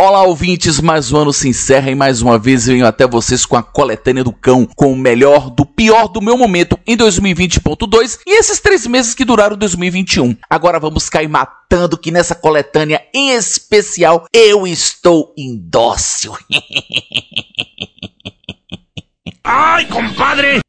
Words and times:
Olá, 0.00 0.22
ouvintes, 0.22 0.80
mais 0.80 1.10
um 1.10 1.16
ano 1.16 1.32
se 1.32 1.48
encerra 1.48 1.90
e 1.90 1.94
mais 1.96 2.22
uma 2.22 2.38
vez 2.38 2.66
venho 2.66 2.86
até 2.86 3.04
vocês 3.04 3.44
com 3.44 3.56
a 3.56 3.64
coletânea 3.64 4.22
do 4.22 4.32
cão, 4.32 4.64
com 4.76 4.92
o 4.92 4.96
melhor 4.96 5.50
do 5.50 5.66
pior 5.66 6.06
do 6.06 6.22
meu 6.22 6.38
momento 6.38 6.78
em 6.86 6.96
2020.2 6.96 8.20
e 8.24 8.38
esses 8.38 8.60
três 8.60 8.86
meses 8.86 9.12
que 9.12 9.24
duraram 9.24 9.56
2021. 9.56 10.36
Agora 10.48 10.78
vamos 10.78 11.10
cair 11.10 11.26
matando 11.26 11.98
que 11.98 12.12
nessa 12.12 12.36
coletânea 12.36 13.04
em 13.12 13.30
especial 13.30 14.24
eu 14.32 14.68
estou 14.68 15.34
indócil. 15.36 16.32
Ai, 19.42 19.84
compadre! 19.86 20.60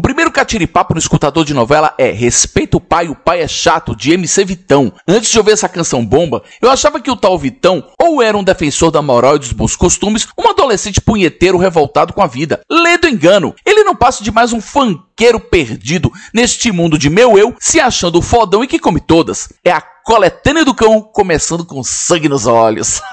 O 0.00 0.02
primeiro 0.02 0.32
catiripapo 0.32 0.94
no 0.94 0.98
escutador 0.98 1.44
de 1.44 1.52
novela 1.52 1.92
é 1.98 2.10
Respeita 2.10 2.78
o 2.78 2.80
Pai, 2.80 3.10
o 3.10 3.14
Pai 3.14 3.42
é 3.42 3.46
Chato, 3.46 3.94
de 3.94 4.12
MC 4.12 4.46
Vitão. 4.46 4.90
Antes 5.06 5.30
de 5.30 5.36
ouvir 5.36 5.50
essa 5.50 5.68
canção 5.68 6.02
bomba, 6.02 6.42
eu 6.62 6.70
achava 6.70 6.98
que 7.02 7.10
o 7.10 7.16
tal 7.16 7.38
Vitão 7.38 7.86
ou 7.98 8.22
era 8.22 8.34
um 8.34 8.42
defensor 8.42 8.90
da 8.90 9.02
moral 9.02 9.36
e 9.36 9.40
dos 9.40 9.52
bons 9.52 9.76
costumes, 9.76 10.26
um 10.38 10.48
adolescente 10.48 11.02
punheteiro 11.02 11.58
revoltado 11.58 12.14
com 12.14 12.22
a 12.22 12.26
vida. 12.26 12.62
Lê 12.70 12.96
do 12.96 13.08
engano, 13.08 13.54
ele 13.62 13.84
não 13.84 13.94
passa 13.94 14.24
de 14.24 14.32
mais 14.32 14.54
um 14.54 14.60
fanqueiro 14.62 15.38
perdido 15.38 16.10
neste 16.32 16.72
mundo 16.72 16.96
de 16.96 17.10
meu 17.10 17.36
eu, 17.36 17.54
se 17.60 17.78
achando 17.78 18.22
fodão 18.22 18.64
e 18.64 18.66
que 18.66 18.78
come 18.78 19.02
todas. 19.02 19.52
É 19.62 19.70
a 19.70 19.82
coletânea 19.82 20.64
do 20.64 20.72
cão, 20.72 21.02
começando 21.02 21.62
com 21.62 21.84
sangue 21.84 22.26
nos 22.26 22.46
olhos. 22.46 23.02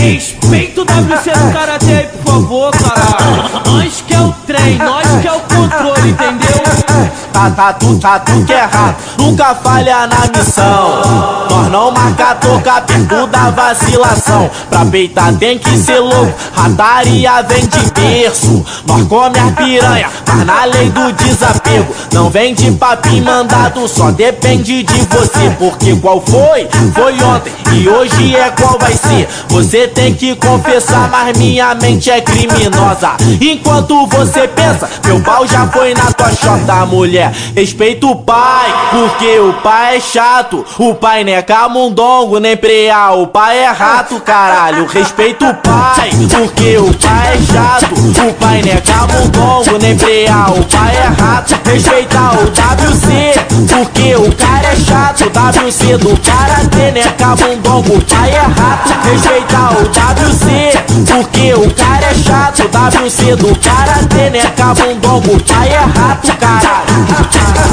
Respeito 0.00 0.80
o 0.80 0.84
WC 0.84 1.30
do 1.30 1.52
Karatê, 1.52 2.08
por 2.24 2.32
favor, 2.32 2.70
cara. 2.70 3.60
Nós 3.66 4.02
que 4.06 4.14
é 4.14 4.20
o 4.20 4.32
trem, 4.46 4.78
nós 4.78 5.06
que 5.20 5.28
é 5.28 5.32
o 5.32 5.40
controle, 5.40 6.08
entendeu? 6.08 7.10
Tá, 7.34 7.50
tá, 7.50 7.72
tu, 7.74 7.98
tá, 7.98 8.18
tu 8.18 8.44
que 8.46 8.52
é 8.52 8.64
rato, 8.64 8.96
nunca 9.18 9.54
falha 9.56 10.06
na 10.06 10.26
missão. 10.26 11.02
Nós 11.50 11.68
não 11.68 11.90
marca 11.90 12.34
toca 12.36 12.80
perto 12.80 13.26
da 13.26 13.50
vacilação. 13.50 14.50
Pra 14.70 14.84
peitar 14.86 15.34
tem 15.34 15.58
que 15.58 15.76
ser 15.76 15.98
louco, 15.98 16.32
rataria 16.54 17.42
vem 17.42 17.66
de 17.66 17.90
berço. 17.92 18.64
Nós 18.86 19.06
come 19.06 19.38
a 19.38 19.52
piranha, 19.52 20.08
mas 20.26 20.46
na 20.46 20.64
lei 20.64 20.88
do 20.90 21.12
desapego. 21.12 21.94
Não 22.12 22.30
vem 22.30 22.54
de 22.54 22.70
papinho 22.72 23.24
mandado, 23.24 23.86
só 23.86 24.10
depende 24.10 24.82
de 24.82 25.00
você. 25.06 25.50
Porque 25.58 25.94
qual 25.96 26.22
foi? 26.22 26.68
Foi 26.94 27.22
ontem 27.22 27.52
e 27.72 27.88
hoje 27.88 28.34
é 28.34 28.50
qual 28.50 28.78
vai 28.78 28.94
ser. 28.94 29.28
Você 29.48 29.89
tem 29.90 30.14
que 30.14 30.34
confessar, 30.36 31.08
mas 31.10 31.36
minha 31.36 31.74
mente 31.74 32.10
é 32.10 32.20
criminosa. 32.20 33.12
Enquanto 33.40 34.06
você 34.06 34.48
pensa, 34.48 34.88
meu 35.04 35.20
pau 35.20 35.46
já 35.46 35.66
foi 35.68 35.94
na 35.94 36.12
tua 36.12 36.30
chota, 36.32 36.86
mulher. 36.86 37.32
Respeita 37.54 38.06
o 38.06 38.16
pai, 38.16 38.72
porque 38.90 39.38
o 39.38 39.52
pai 39.62 39.96
é 39.96 40.00
chato. 40.00 40.64
O 40.78 40.94
pai 40.94 41.24
não 41.24 41.32
é 41.32 41.42
camundongo, 41.42 42.38
nem 42.38 42.56
preá. 42.56 43.12
O 43.12 43.26
pai 43.26 43.58
é 43.58 43.70
rato, 43.70 44.20
caralho. 44.20 44.86
Respeita 44.86 45.50
o 45.50 45.54
pai, 45.54 46.10
porque 46.30 46.78
o 46.78 46.92
pai 46.94 47.34
é 47.34 47.52
chato. 47.52 47.94
O 47.94 48.34
pai 48.34 48.62
não 48.62 48.72
é 48.72 48.80
camundongo, 48.80 49.78
nem 49.78 49.96
preá. 49.96 50.46
O 50.50 50.64
pai 50.64 50.96
é 50.96 51.22
rato. 51.22 51.58
Respeita 51.64 52.18
o 52.18 52.44
WC, 52.46 53.32
porque 53.68 54.16
o 54.16 54.34
cara 54.34 54.68
é 54.72 54.76
chato. 54.76 55.24
WC 55.24 55.96
do 55.98 56.16
karatê, 56.20 56.90
né? 56.92 57.02
Camundongo, 57.18 58.00
pai 58.04 58.30
é 58.30 58.40
rato. 58.40 58.90
Respeita 59.08 59.79
o 59.79 59.79
WC, 59.84 60.72
porque 61.06 61.54
o 61.54 61.74
cara 61.74 62.06
é 62.06 62.14
chato. 62.14 62.62
WC 62.68 63.36
do 63.36 63.58
karatê, 63.58 64.30
né? 64.30 64.40
Camundongo, 64.56 65.36
o 65.36 65.42
pai 65.42 65.68
é 65.68 65.78
rato, 65.78 66.36
caralho. 66.36 67.06
Tá, 67.08 67.24
tá, 67.24 67.64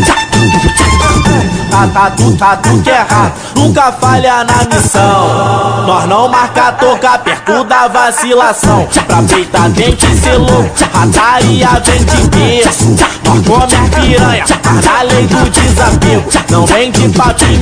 tu, 0.00 0.14
tá, 1.86 2.10
tu 2.10 2.82
que 2.82 2.90
é 2.90 2.98
rato, 2.98 3.32
nunca 3.54 3.92
falha 3.92 4.44
na 4.44 4.64
missão. 4.64 5.84
Nós 5.86 6.06
não 6.06 6.28
marca 6.28 6.72
toca 6.72 7.18
perto 7.18 7.64
da 7.64 7.88
vacilação. 7.88 8.88
Pra 9.06 9.22
peitar 9.22 9.70
tem 9.70 9.94
que 9.94 10.06
ser 10.16 10.36
louco, 10.36 10.70
rataria 10.92 11.68
vem 11.84 12.04
de 12.04 12.28
berço. 12.28 12.96
Nós 13.24 13.46
come 13.46 13.74
a 13.74 14.00
piranha, 14.00 14.44
na 14.84 15.02
lei 15.02 15.26
do 15.26 15.50
desapego. 15.50 16.30
Não 16.50 16.66
vem 16.66 16.90
de 16.90 17.08
papinho 17.10 17.58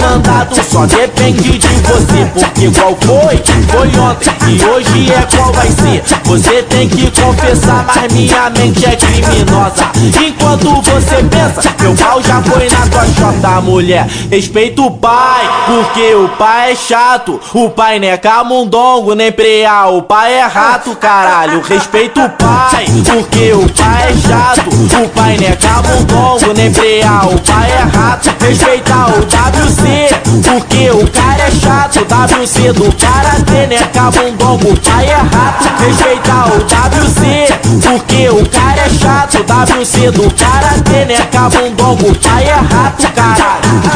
só 0.71 0.87
depende 0.87 1.59
de 1.59 1.69
você. 1.69 2.31
Porque 2.35 2.71
qual 2.71 2.97
foi? 3.01 3.43
Foi 3.69 4.01
ontem 4.01 4.31
e 4.49 4.65
hoje 4.65 5.13
é 5.13 5.37
qual 5.37 5.53
vai 5.53 5.71
ser. 5.71 6.03
Você 6.25 6.63
tem 6.65 6.89
que 6.89 7.11
confessar, 7.11 7.85
mas 7.87 8.13
minha 8.13 8.51
mente 8.51 8.85
é 8.87 8.97
criminosa. 8.97 9.91
Enquanto 10.27 10.83
você 10.83 11.17
pensa, 11.25 11.75
meu 11.81 11.95
pau 11.95 12.23
já 12.23 12.43
foi 12.43 12.69
na 12.69 12.87
tua 12.87 13.07
chota, 13.07 13.61
mulher. 13.61 14.06
Respeita 14.31 14.83
o 14.83 14.91
pai, 14.91 15.49
porque 15.67 16.15
o 16.15 16.29
pai 16.31 16.73
é 16.73 16.75
chato. 16.75 17.41
O 17.55 17.71
pai 17.71 17.99
não 17.99 18.09
é 18.09 18.17
camundongo, 18.17 19.15
nem 19.15 19.33
preá. 19.33 19.87
O 19.87 20.03
pai 20.03 20.35
é 20.35 20.43
rato, 20.43 20.95
caralho. 20.97 21.61
Respeita 21.61 22.21
o 22.21 22.31
pai, 22.31 22.87
porque 23.05 23.53
o 23.53 23.69
pai 23.71 24.11
é 24.11 24.29
chato. 24.29 24.69
O 24.71 25.09
pai 25.11 25.37
não 25.39 25.47
é 25.49 25.57
camundongo, 25.57 26.53
nem 26.55 26.73
preá. 26.73 27.23
O 27.27 27.41
pai 27.41 27.71
é 27.71 27.97
rato. 27.97 28.35
Respeita 28.41 28.95
o 28.95 29.21
WC, 29.23 30.09
porque 30.49 30.91
o 30.91 31.11
cara 31.11 31.43
é 31.43 31.51
chato. 31.51 32.07
WC 32.07 32.73
do 32.73 32.93
karatê, 32.97 33.67
né? 33.67 33.79
Camundongo, 33.93 34.73
o 34.73 34.81
pai 34.81 35.07
é 35.07 35.15
rato. 35.15 35.69
Respeita 35.85 36.33
o 36.47 36.59
WC, 36.63 37.49
porque 37.83 38.29
o 38.29 38.49
cara 38.49 38.83
é 38.83 38.91
chato. 38.91 39.39
WC 39.39 40.11
do 40.11 40.31
karatê, 40.35 41.05
né? 41.05 41.17
Camundongo, 41.33 42.11
o 42.11 42.15
pai 42.19 42.45
é 42.45 42.55
rato, 42.55 43.09
caralho. 43.13 43.96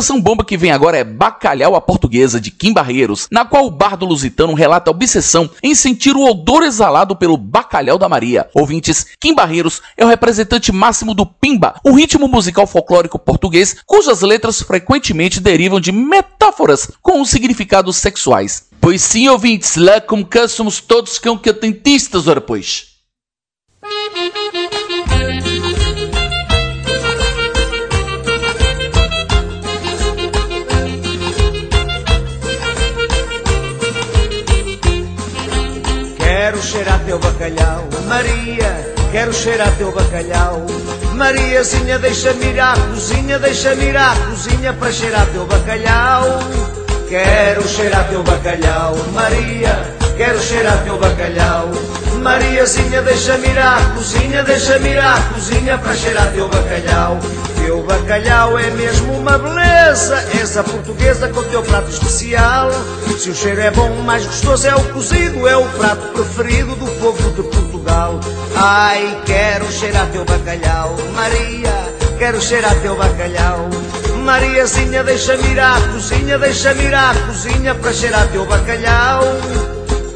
canção 0.00 0.18
bomba 0.18 0.42
que 0.42 0.56
vem 0.56 0.70
agora 0.70 0.96
é 0.96 1.04
Bacalhau 1.04 1.76
à 1.76 1.80
Portuguesa, 1.80 2.40
de 2.40 2.50
Kim 2.50 2.72
Barreiros, 2.72 3.28
na 3.30 3.44
qual 3.44 3.66
o 3.66 3.70
bardo 3.70 4.06
lusitano 4.06 4.54
relata 4.54 4.90
a 4.90 4.92
obsessão 4.92 5.50
em 5.62 5.74
sentir 5.74 6.16
o 6.16 6.24
odor 6.24 6.62
exalado 6.62 7.14
pelo 7.14 7.36
bacalhau 7.36 7.98
da 7.98 8.08
Maria. 8.08 8.48
Ouvintes, 8.54 9.08
Kim 9.20 9.34
Barreiros 9.34 9.82
é 9.98 10.04
o 10.06 10.08
representante 10.08 10.72
máximo 10.72 11.12
do 11.12 11.26
Pimba, 11.26 11.74
o 11.84 11.92
ritmo 11.92 12.26
musical 12.26 12.66
folclórico 12.66 13.18
português, 13.18 13.76
cujas 13.84 14.22
letras 14.22 14.62
frequentemente 14.62 15.38
derivam 15.38 15.78
de 15.78 15.92
metáforas 15.92 16.90
com 17.02 17.22
significados 17.22 17.96
sexuais. 17.96 18.70
Pois 18.80 19.02
sim, 19.02 19.28
ouvintes, 19.28 19.76
lá 19.76 20.00
como 20.00 20.24
cá 20.24 20.48
somos 20.48 20.80
todos 20.80 21.18
cão 21.18 21.36
catentistas, 21.36 22.26
ora 22.26 22.40
pois. 22.40 22.89
Cheirar 36.70 37.00
teu 37.04 37.18
bacalhau, 37.18 37.88
Maria, 38.06 38.94
quero 39.10 39.32
cheirar 39.32 39.72
teu 39.76 39.90
bacalhau. 39.90 40.64
Mariazinha, 41.14 41.98
deixa-me 41.98 42.46
ir 42.46 42.60
à 42.60 42.74
cozinha, 42.74 43.40
deixa-me 43.40 43.86
ir 43.86 43.96
à 43.96 44.14
cozinha 44.14 44.72
para 44.74 44.92
cheirar 44.92 45.26
teu 45.32 45.44
bacalhau. 45.46 46.38
Quero 47.08 47.66
cheirar 47.66 48.08
teu 48.08 48.22
bacalhau, 48.22 48.94
Maria, 49.12 49.74
quero 50.20 50.38
cheirar 50.38 50.84
teu 50.84 50.98
bacalhau. 50.98 51.70
Mariazinha, 52.20 53.00
deixa-me 53.00 53.48
ir 53.48 53.58
à 53.58 53.80
cozinha, 53.94 54.42
deixa-me 54.42 54.90
ir 54.90 54.98
à 54.98 55.18
cozinha 55.32 55.78
para 55.78 55.94
cheirar 55.94 56.30
teu 56.32 56.46
bacalhau. 56.46 57.18
Teu 57.56 57.82
bacalhau 57.84 58.58
é 58.58 58.70
mesmo 58.72 59.14
uma 59.14 59.38
beleza, 59.38 60.22
essa 60.38 60.62
portuguesa 60.62 61.28
com 61.28 61.42
teu 61.44 61.62
prato 61.62 61.88
especial. 61.88 62.70
Se 63.18 63.30
o 63.30 63.34
cheiro 63.34 63.62
é 63.62 63.70
bom, 63.70 63.90
o 63.90 64.02
mais 64.02 64.26
gostoso 64.26 64.68
é 64.68 64.74
o 64.74 64.84
cozido, 64.92 65.48
é 65.48 65.56
o 65.56 65.64
prato 65.78 66.06
preferido 66.08 66.74
do 66.74 66.86
povo 67.00 67.30
de 67.30 67.42
Portugal. 67.42 68.20
Ai, 68.56 69.22
quero 69.24 69.72
cheirar 69.72 70.06
teu 70.08 70.26
bacalhau, 70.26 70.96
Maria, 71.14 71.72
quero 72.18 72.38
cheirar 72.42 72.74
teu 72.82 72.94
bacalhau. 72.94 73.70
Mariazinha, 74.22 75.02
deixa-me 75.02 75.48
ir 75.48 75.58
à 75.58 75.80
cozinha, 75.94 76.38
deixa-me 76.38 76.84
ir 76.84 76.94
à 76.94 77.14
cozinha 77.26 77.74
para 77.74 77.92
cheirar 77.94 78.28
teu 78.28 78.44
bacalhau. 78.44 79.24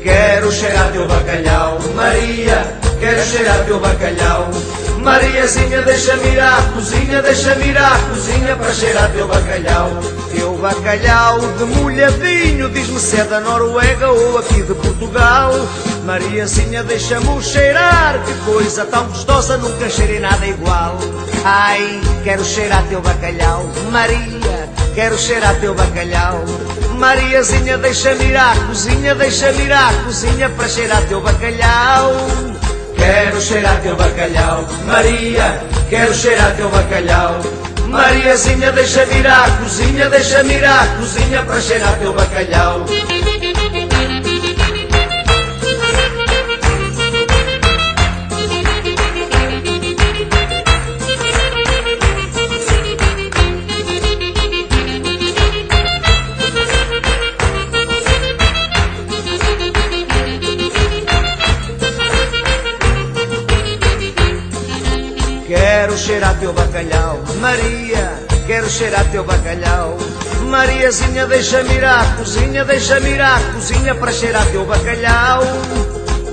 Quero 0.05 0.53
cheirar 0.53 0.93
teu 0.93 1.09
bacalhau, 1.09 1.79
Maria, 1.95 2.63
quero 3.01 3.25
cheirar 3.25 3.65
teu 3.65 3.81
bacalhau. 3.81 4.51
Mariazinha, 4.99 5.81
deixa-me 5.81 6.29
ir 6.29 6.41
à 6.41 6.61
cozinha, 6.75 7.23
deixa-me 7.23 7.69
ir 7.69 7.79
à 7.79 7.99
cozinha 8.11 8.55
para 8.55 8.75
cheirar 8.75 9.11
teu 9.13 9.27
bacalhau. 9.27 9.89
Teu 10.31 10.59
bacalhau 10.59 11.41
de 11.41 11.65
molhadinho, 11.65 12.69
diz-me 12.69 13.01
se 13.01 13.17
é 13.17 13.25
da 13.25 13.41
Noruega 13.41 14.11
ou 14.11 14.37
aqui 14.37 14.63
de 14.63 14.75
Portugal. 14.75 15.51
Mariazinha, 16.05 16.83
deixa-me 16.83 17.43
cheirar, 17.43 18.23
que 18.27 18.35
coisa 18.45 18.85
tão 18.85 19.07
gostosa, 19.07 19.57
nunca 19.57 19.89
cheirei 19.89 20.21
nada 20.21 20.47
igual. 20.47 20.99
Ai, 21.47 22.03
quero 22.23 22.45
cheirar 22.45 22.85
teu 22.91 23.01
bacalhau, 23.01 23.65
Maria, 23.91 24.69
quero 24.95 25.19
cheirar 25.19 25.55
teu 25.57 25.75
bacalhau. 25.75 26.45
Mariazinha, 26.99 27.77
deixa-me 27.79 28.27
ir 28.27 28.37
à 28.37 28.55
cozinha, 28.67 29.15
deixa-me 29.15 29.65
ir 29.65 29.73
à 29.73 29.93
cozinha 30.05 30.49
para 30.51 30.69
cheirar 30.69 31.03
teu 31.03 31.21
bacalhau. 31.21 32.13
Quero 32.97 33.41
cheirar 33.41 33.81
teu 33.83 33.97
bacalhau, 33.97 34.65
Maria, 34.87 35.61
quero 35.91 36.15
cheirar 36.15 36.55
teu 36.57 36.69
bacalhau. 36.69 37.41
Mariazinha, 37.89 38.73
deixa-me 38.73 39.19
ir 39.19 39.27
à 39.27 39.51
cozinha, 39.59 40.09
deixa-me 40.09 40.55
ir 40.55 40.65
à 40.65 40.87
cozinha 40.99 41.43
para 41.43 41.61
cheirar 41.61 41.99
teu 41.99 42.13
bacalhau. 42.13 42.87
Cheirar 66.35 66.39
teu 66.41 66.53
bacalhau, 66.53 67.23
Maria, 67.41 68.13
quero 68.47 68.69
cheirar 68.69 69.05
teu 69.11 69.25
bacalhau. 69.25 69.97
Mariazinha, 70.49 71.27
deixa-me 71.27 71.75
ir 71.75 71.85
à 71.85 72.05
cozinha, 72.17 72.65
deixa-me 72.65 73.11
ir 73.11 73.21
à 73.21 73.41
cozinha 73.53 73.95
para 73.95 74.13
cheirar 74.13 74.47
teu 74.47 74.65
bacalhau. 74.65 75.43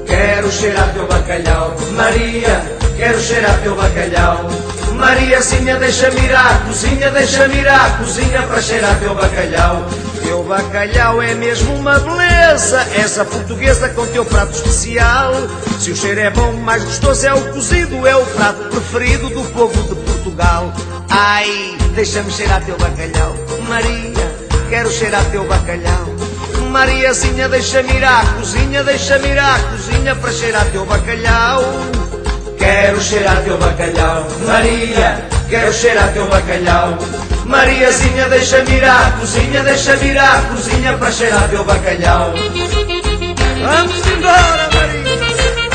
Quero 0.05 0.51
cheirar 0.51 0.93
teu 0.93 1.07
bacalhau, 1.07 1.75
Maria, 1.95 2.61
quero 2.97 3.19
cheirar 3.19 3.57
teu 3.61 3.75
bacalhau. 3.75 4.49
Mariazinha, 4.95 5.77
deixa-me 5.77 6.21
ir 6.21 6.35
à 6.35 6.61
cozinha, 6.65 7.11
deixa-me 7.11 7.59
ir 7.59 7.67
à 7.67 7.89
cozinha 7.97 8.41
para 8.43 8.61
cheirar 8.61 8.99
teu 8.99 9.15
bacalhau. 9.15 9.87
Teu 10.31 10.43
bacalhau 10.43 11.21
é 11.21 11.35
mesmo 11.35 11.75
uma 11.75 11.99
beleza, 11.99 12.79
essa 12.95 13.25
portuguesa 13.25 13.89
com 13.89 14.07
teu 14.07 14.23
prato 14.23 14.53
especial. 14.53 15.33
Se 15.77 15.91
o 15.91 15.95
cheiro 15.95 16.21
é 16.21 16.29
bom, 16.29 16.53
mais 16.53 16.85
gostoso 16.85 17.27
é 17.27 17.33
o 17.33 17.51
cozido, 17.51 18.07
é 18.07 18.15
o 18.15 18.25
prato 18.27 18.63
preferido 18.69 19.27
do 19.27 19.43
povo 19.51 19.73
de 19.93 19.93
Portugal. 19.93 20.73
Ai, 21.09 21.75
deixa-me 21.95 22.31
cheirar 22.31 22.63
teu 22.63 22.77
bacalhau, 22.77 23.35
Maria, 23.67 24.33
quero 24.69 24.89
cheirar 24.89 25.25
teu 25.31 25.43
bacalhau. 25.43 26.05
Mariazinha, 26.69 27.49
deixa-me 27.49 27.91
ir 27.91 28.05
à 28.05 28.23
cozinha, 28.37 28.85
deixa-me 28.85 29.27
ir 29.27 29.37
à 29.37 29.59
cozinha 29.59 30.15
para 30.15 30.31
cheirar 30.31 30.65
teu 30.67 30.85
bacalhau. 30.85 31.61
Quero 32.57 33.01
cheirar 33.01 33.43
teu 33.43 33.57
bacalhau, 33.57 34.25
Maria, 34.47 35.27
quero 35.51 35.73
cheirar 35.73 36.13
teu 36.13 36.25
bacalhau. 36.27 36.97
Mariazinha, 37.45 38.29
deixa-me 38.29 38.77
ir 38.77 38.85
à 38.85 39.11
cozinha, 39.19 39.61
deixa-me 39.63 40.11
ir 40.11 40.17
à 40.17 40.41
cozinha 40.49 40.97
para 40.97 41.11
cheirar 41.11 41.49
teu 41.49 41.63
bacalhau. 41.65 42.33
Vamos 43.61 44.07
embora, 44.07 44.69
Maria! 44.73 45.11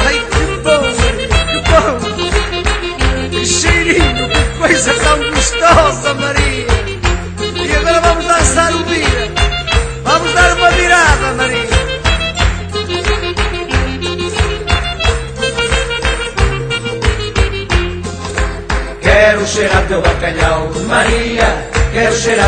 Ai, 0.06 0.18
que 0.32 0.44
bom, 0.64 0.80
Maria, 0.80 1.28
que 1.46 1.58
bom! 1.70 3.28
Que 3.30 3.44
cheirinho, 3.44 4.28
que 4.30 4.58
coisa 4.58 4.94
tão 4.94 5.18
gostosa, 5.30 6.14
Maria! 6.14 6.65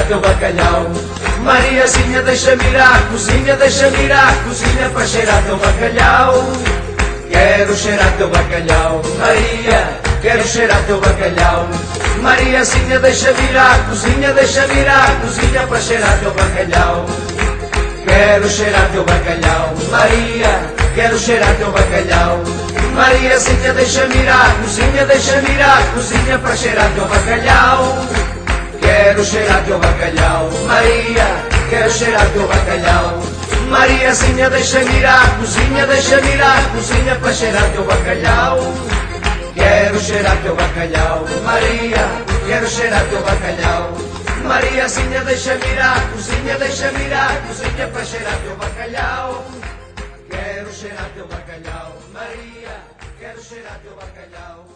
Teu 0.09 0.21
bacalhau. 0.21 0.91
Mariazinha, 1.45 2.23
deixa-me 2.23 2.65
ir 2.65 2.77
à 2.81 2.99
cozinha, 3.11 3.57
deixa-me 3.57 4.05
ir 4.05 4.13
à 4.13 4.35
cozinha 4.45 4.89
para 4.91 5.07
cheirar 5.07 5.43
teu 5.45 5.57
bacalhau. 5.57 6.53
Quero 7.31 7.77
cheirar 7.77 8.13
teu 8.17 8.29
bacalhau, 8.29 9.03
Maria, 9.19 10.01
quero 10.23 10.43
cheirar 10.49 10.83
teu 10.87 10.99
bacalhau. 10.99 11.69
Mariazinha, 12.23 12.99
deixa-me 12.99 13.51
ir 13.51 13.57
à 13.57 13.79
cozinha, 13.89 14.33
deixa-me 14.33 14.81
ir 14.81 14.89
à 14.89 15.15
cozinha 15.21 15.67
para 15.67 15.81
cheirar 15.81 16.19
teu 16.19 16.33
bacalhau. 16.33 17.07
Quero 18.05 18.49
cheirar 18.49 18.89
teu 18.91 19.05
bacalhau, 19.05 19.75
Maria, 19.91 20.61
quero 20.95 21.19
cheirar 21.19 21.55
teu 21.57 21.71
bacalhau. 21.71 22.43
Mariazinha, 22.95 23.75
deixa-me 23.75 24.17
ir 24.17 24.29
à 24.29 24.55
cozinha, 24.63 25.05
deixa-me 25.05 25.51
ir 25.51 25.63
à 25.63 25.83
cozinha 25.95 26.39
para 26.39 26.57
cheirar 26.57 26.91
teu 26.95 27.05
bacalhau. 27.07 28.38
Quero 28.89 29.23
cheirar 29.23 29.63
teu 29.67 29.79
bacalhau, 29.79 30.51
Maria, 30.67 31.27
quero 31.69 31.91
cheirar 31.91 32.27
teu 32.33 32.49
bacalhau. 32.49 33.21
Mariazinha, 33.69 34.49
deixa-me 34.49 34.99
ir 34.99 35.05
à 35.05 35.29
cozinha, 35.39 35.87
deixa-me 35.87 36.29
ir 36.33 36.43
à 36.43 36.63
cozinha 36.73 37.15
para 37.17 37.33
cheirar 37.35 37.71
teu 37.73 37.85
bacalhau. 37.85 38.59
Quero 39.55 40.01
cheirar 40.01 40.37
teu 40.43 40.55
bacalhau, 40.57 41.27
Maria, 41.45 42.05
quero 42.47 42.67
cheirar 42.67 43.05
teu 43.11 43.21
bacalhau. 43.21 43.93
Mariazinha, 44.45 45.21
deixa-me 45.23 45.67
ir 45.67 45.81
à 45.81 45.95
cozinha, 46.11 46.59
deixa-me 46.59 47.05
ir 47.05 47.13
à 47.13 47.29
cozinha 47.47 47.89
para 47.89 48.05
cheirar 48.07 48.39
teu 48.39 48.57
bacalhau. 48.57 49.45
Quero 50.31 50.73
cheirar 50.73 51.11
teu 51.15 51.27
bacalhau, 51.27 51.93
Maria, 52.15 52.77
quero 53.21 53.43
cheirar 53.43 53.79
teu 53.83 53.95
bacalhau. 53.97 54.68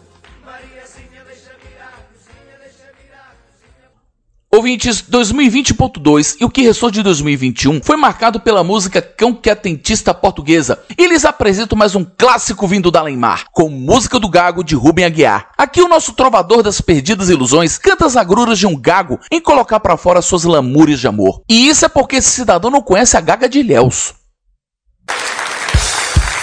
Ouvintes, 4.53 5.01
2020.2 5.09 6.35
e 6.39 6.45
o 6.45 6.49
que 6.49 6.61
restou 6.61 6.91
de 6.91 7.01
2021 7.01 7.81
foi 7.81 7.97
marcado 7.97 8.39
pela 8.39 8.63
música 8.63 9.01
Cão 9.01 9.33
Quetentista 9.33 10.13
Portuguesa. 10.13 10.77
E 10.95 11.03
eles 11.03 11.25
apresentam 11.25 11.75
mais 11.75 11.95
um 11.95 12.05
clássico 12.05 12.67
vindo 12.67 12.91
da 12.91 13.01
Leimar, 13.01 13.45
com 13.51 13.67
música 13.67 14.19
do 14.19 14.29
Gago 14.29 14.63
de 14.63 14.75
Rubem 14.75 15.05
Aguiar. 15.05 15.49
Aqui 15.57 15.81
o 15.81 15.87
nosso 15.87 16.13
trovador 16.13 16.61
das 16.61 16.79
perdidas 16.79 17.29
ilusões 17.29 17.79
canta 17.79 18.05
as 18.05 18.15
agruras 18.15 18.59
de 18.59 18.67
um 18.67 18.79
gago 18.79 19.19
em 19.31 19.41
colocar 19.41 19.79
para 19.79 19.97
fora 19.97 20.21
suas 20.21 20.43
lamúrias 20.43 20.99
de 20.99 21.07
amor. 21.07 21.41
E 21.49 21.67
isso 21.67 21.85
é 21.85 21.89
porque 21.89 22.17
esse 22.17 22.29
cidadão 22.29 22.69
não 22.69 22.83
conhece 22.83 23.17
a 23.17 23.21
Gaga 23.21 23.49
de 23.49 23.57
Ilhéus. 23.57 24.13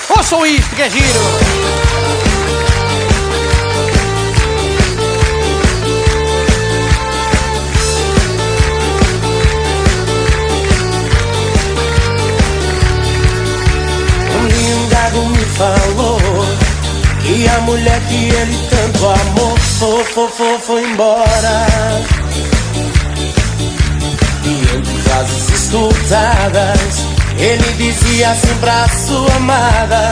Ouçam 0.08 0.44
isto, 0.44 0.74
que 0.74 0.82
é 0.82 0.90
giro! 0.90 1.59
Falou 15.60 16.18
Que 17.22 17.46
a 17.46 17.60
mulher 17.60 18.00
que 18.08 18.30
ele 18.30 18.58
tanto 18.70 19.06
amou 19.06 19.56
Foi, 19.78 20.04
foi, 20.04 20.28
foi, 20.28 20.58
foi 20.58 20.90
embora 20.90 21.66
E 24.44 24.76
entre 24.76 24.94
frases 25.02 25.50
escutadas 25.50 27.04
Ele 27.38 27.72
dizia 27.76 28.30
assim 28.30 28.54
pra 28.60 28.88
sua 28.88 29.34
amada 29.36 30.10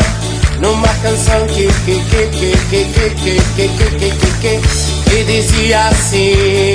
Numa 0.61 0.89
canção 1.03 1.47
que 1.47 1.67
que 1.87 2.01
que 2.11 2.27
que 2.27 2.53
que 2.69 2.85
que 2.85 3.11
que 3.15 3.41
que 3.57 3.69
que 3.69 4.11
que 4.11 4.31
que 4.41 5.11
que 5.11 5.25
dizia 5.25 5.89
assim 5.89 6.75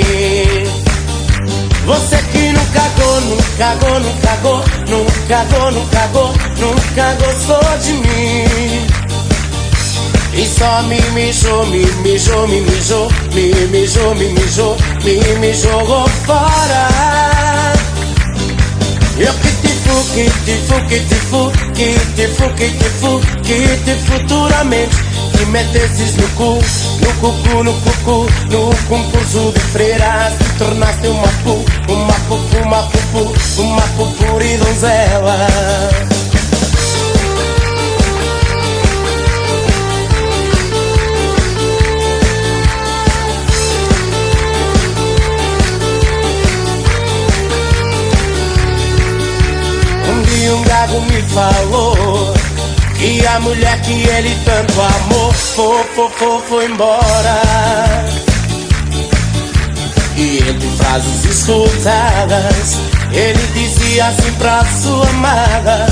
Você 1.86 2.16
que 2.32 2.52
não 2.52 2.64
cagou, 2.66 3.20
não 3.20 3.36
cagou 3.56 4.00
não 4.00 4.16
cagou, 4.16 4.64
não 4.88 5.04
cagou, 5.28 5.70
não 5.70 5.86
cagou, 5.88 6.34
nunca 6.64 7.14
gostou 7.14 7.78
de 7.78 7.92
mim. 7.92 8.86
E 10.32 10.46
só 10.46 10.82
me 10.82 11.00
mijou, 11.12 11.66
me 11.66 11.84
mijou, 12.02 12.48
me 12.48 12.60
mijou, 12.60 13.08
me 13.32 13.52
mijou, 13.68 14.14
me 14.14 14.28
mijou, 14.28 14.76
me, 15.04 15.38
me 15.38 15.54
jogou 15.54 16.08
fora. 16.26 16.88
Eu 19.16 19.32
que 19.34 19.50
te 19.62 19.68
fu, 19.68 20.04
que 20.14 20.24
te 20.44 20.56
fu, 20.66 20.74
que 20.88 21.00
te 21.00 21.14
fu, 21.14 21.52
que 21.74 21.94
te 22.16 22.28
fu, 22.28 22.50
que 22.54 22.70
te 22.70 22.90
fu, 22.90 23.20
que 23.42 23.80
te 23.84 23.94
futuramente 24.06 25.14
que 25.36 25.46
metesses 25.46 26.16
no 26.16 26.28
cu, 26.36 26.58
no 27.00 27.12
cucu, 27.20 27.64
no 27.64 27.72
cucu, 27.72 28.26
no 28.50 28.70
concurso 28.88 29.52
de 29.52 29.60
freiras 29.60 30.32
te 30.38 30.44
tornaste 30.58 31.08
uma 31.08 31.28
pu, 31.42 31.64
uma 31.92 32.14
pupu, 32.28 32.56
uma 32.64 32.82
pupu, 32.82 33.34
uma 33.60 33.82
pupuri 33.96 34.56
donzela. 34.56 36.23
Um 50.84 50.86
gago 50.86 51.00
me 51.02 51.22
falou 51.22 52.34
que 52.98 53.26
a 53.26 53.40
mulher 53.40 53.80
que 53.82 54.06
ele 54.06 54.36
tanto 54.44 54.80
amou 54.80 55.32
foi, 55.32 55.84
foi, 55.94 56.10
foi, 56.10 56.42
foi 56.42 56.66
embora. 56.66 57.42
E 60.16 60.38
entre 60.38 60.68
frases 60.76 61.24
escutadas, 61.24 62.78
ele 63.12 63.46
dizia 63.54 64.06
assim 64.06 64.32
pra 64.34 64.64
sua 64.64 65.08
amada, 65.08 65.86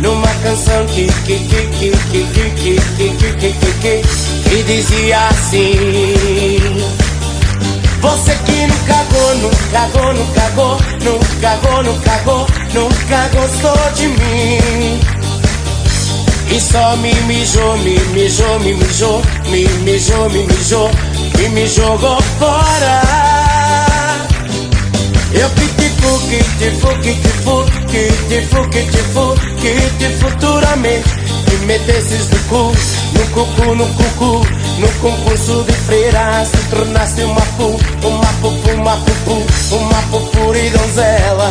numa 0.00 0.28
canção 0.42 0.86
que 0.86 1.06
que 1.24 1.38
que 1.38 1.66
que 1.78 1.90
que 1.90 2.24
que 2.24 2.50
que 2.50 2.80
que 2.96 3.10
que 3.10 3.32
que 3.32 3.52
que 3.52 3.72
que 3.80 4.50
que 4.50 4.62
dizia 4.62 5.28
assim. 5.28 7.05
Você 8.06 8.36
que 8.46 8.66
não 8.68 8.76
cagou, 8.86 9.34
não 9.34 9.50
cagou, 9.72 10.14
não 10.14 10.26
cagou, 10.26 10.78
não 11.02 11.18
cagou, 11.40 11.82
não 11.82 12.00
cagou, 12.02 12.46
nunca 12.72 13.28
gostou 13.34 13.92
de 13.94 14.06
mim. 14.06 15.00
E 16.48 16.60
só 16.60 16.96
me 16.98 17.12
mijou, 17.22 17.76
me 17.78 17.98
mijou, 18.14 18.60
me 18.60 18.74
mijou, 18.74 19.20
me 19.50 19.68
mijou, 19.82 20.30
me 20.30 20.44
mijou, 20.44 20.90
e 21.42 21.48
me 21.48 21.66
jogou 21.66 22.22
fora. 22.38 23.02
Eu 25.32 25.50
que 25.50 25.66
te 25.66 25.90
fu, 26.00 26.18
que 26.28 26.38
te 26.58 26.70
fu, 26.76 26.88
que 27.00 27.12
te 27.12 27.28
fu, 27.42 27.64
que 27.88 28.12
te 28.28 28.42
fu, 28.46 28.68
que 28.68 28.82
te 28.84 28.98
fu, 28.98 29.34
que 29.60 29.74
te 29.98 30.08
futuramente 30.20 31.26
me 31.50 31.66
metesses 31.66 32.30
no 32.30 32.38
cu, 32.48 32.72
no 33.14 33.26
cucu, 33.32 33.74
no 33.74 33.86
cucu, 33.86 34.46
no 34.78 34.88
concurso 35.00 35.64
de 35.64 35.72
freiras 35.72 36.50
te 36.50 36.58
tornaste 36.68 37.22
uma 37.22 37.40
pu, 37.40 37.78
uma 38.06 38.32
pupu, 38.40 38.70
uma 38.72 38.96
pupu, 38.96 39.46
uma 39.74 40.02
pupuri 40.10 40.70
donzela. 40.70 41.50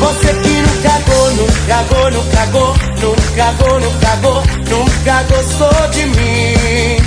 Você 0.00 0.34
que 0.34 0.60
não 0.60 0.82
cagou, 0.82 1.30
não 1.32 1.46
cagou, 1.66 2.10
não 2.10 2.24
cagou, 2.30 2.74
não 3.00 3.14
cagou, 3.36 3.80
cagou, 4.00 4.42
nunca 4.70 5.22
gostou 5.24 5.88
de 5.90 6.06
mim. 6.06 7.03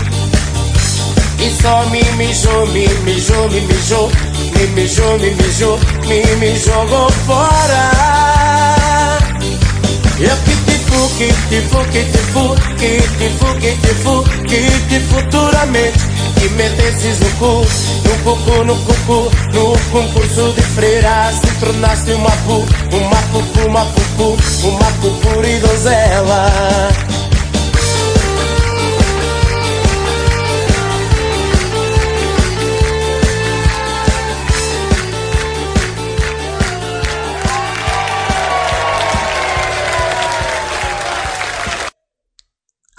Só 1.49 1.85
me 1.89 2.01
mijou, 2.17 2.67
me 2.67 2.87
mijou, 3.05 3.49
me 3.49 3.61
mijou, 3.61 4.11
me 4.53 4.67
mijou, 4.67 5.17
me 5.19 5.31
mijou, 5.31 5.79
me, 6.07 6.35
me 6.35 6.55
jogou 6.55 7.09
fora. 7.25 7.91
Eu 10.19 10.35
que 10.45 10.55
te 10.65 10.77
fu, 10.85 11.09
que 11.17 11.27
te 11.49 11.61
fu, 11.61 11.77
que 11.91 12.03
te 12.03 12.17
fu, 12.33 12.55
que 12.77 13.01
te 13.17 13.29
fu, 13.29 13.55
que 13.59 13.71
te 13.75 13.93
fu, 13.95 14.23
que 14.47 14.59
te 14.89 14.99
futuramente 14.99 16.17
que 16.39 16.49
metesses 16.49 17.19
no 17.19 17.29
cu, 17.39 17.65
no 18.03 18.23
cucu, 18.23 18.63
no 18.63 18.75
cucu, 18.85 19.29
no 19.53 19.73
concurso 19.91 20.51
de 20.53 20.61
freiras 20.61 21.41
te 21.41 21.51
tornaste 21.59 22.13
uma 22.13 22.31
pu, 22.45 22.65
uma 22.95 23.21
pupu, 23.31 23.67
uma 23.67 23.85
pupu, 23.85 24.37
uma 24.67 24.91
pupuri 25.01 25.59
donzela. 25.59 27.06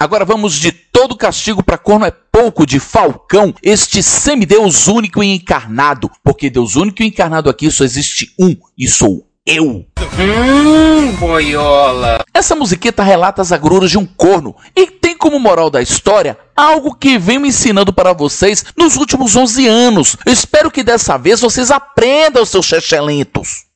Agora 0.01 0.23
vamos 0.23 0.53
de 0.53 0.71
todo 0.71 1.13
castigo 1.13 1.61
para 1.61 1.77
corno 1.77 2.05
é 2.05 2.11
pouco 2.11 2.65
de 2.65 2.79
Falcão, 2.79 3.53
este 3.61 4.01
semideus 4.01 4.87
único 4.87 5.21
e 5.21 5.35
encarnado, 5.35 6.09
porque 6.23 6.49
Deus 6.49 6.77
único 6.77 7.03
e 7.03 7.07
encarnado 7.07 7.49
aqui 7.49 7.69
só 7.69 7.83
existe 7.83 8.33
um 8.39 8.55
e 8.77 8.87
sou 8.87 9.27
eu. 9.45 9.85
Hum, 10.17 11.11
boiola. 11.17 12.23
Essa 12.33 12.55
musiqueta 12.55 13.03
relata 13.03 13.41
as 13.41 13.51
agruras 13.51 13.91
de 13.91 13.97
um 13.97 14.05
corno 14.05 14.55
e 14.73 14.87
tem 14.87 15.17
como 15.17 15.37
moral 15.37 15.69
da 15.69 15.81
história 15.81 16.37
algo 16.55 16.95
que 16.95 17.17
venho 17.17 17.45
ensinando 17.45 17.91
para 17.91 18.13
vocês 18.13 18.63
nos 18.77 18.95
últimos 18.95 19.35
11 19.35 19.67
anos. 19.67 20.15
Eu 20.25 20.31
espero 20.31 20.71
que 20.71 20.81
dessa 20.81 21.17
vez 21.17 21.41
vocês 21.41 21.69
aprendam, 21.69 22.45
seus 22.45 22.65
chechelentos. 22.65 23.68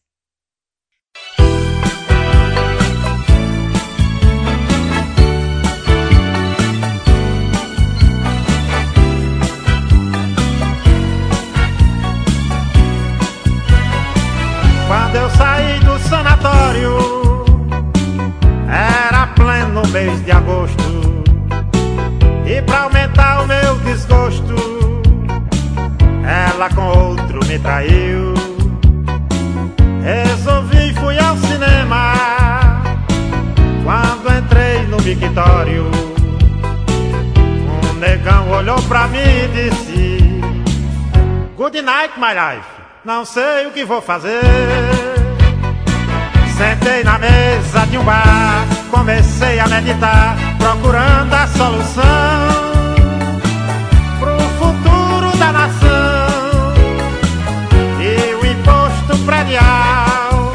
Não 43.06 43.24
sei 43.26 43.68
o 43.68 43.72
que 43.72 43.86
vou 43.86 44.02
fazer. 44.02 44.42
Sentei 46.58 47.04
na 47.04 47.20
mesa 47.20 47.86
de 47.86 47.96
um 47.96 48.04
bar, 48.04 48.66
comecei 48.90 49.60
a 49.60 49.68
meditar, 49.68 50.36
procurando 50.58 51.32
a 51.32 51.46
solução 51.46 52.04
pro 54.20 54.40
futuro 54.58 55.38
da 55.38 55.52
nação 55.52 56.74
e 58.02 58.34
o 58.34 58.46
imposto 58.48 59.26
predial. 59.28 60.54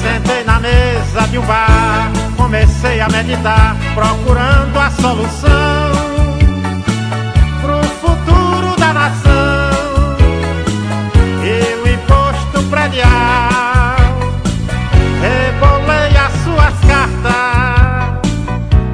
Sentei 0.00 0.44
na 0.44 0.60
mesa 0.60 1.26
de 1.28 1.38
um 1.38 1.42
bar, 1.42 2.08
comecei 2.36 3.00
a 3.00 3.08
meditar, 3.08 3.76
procurando 3.96 4.78
a 4.78 4.90
solução 4.92 5.91
Rebolei 15.20 16.14
as 16.14 16.32
suas 16.44 16.74
cartas 16.86 18.20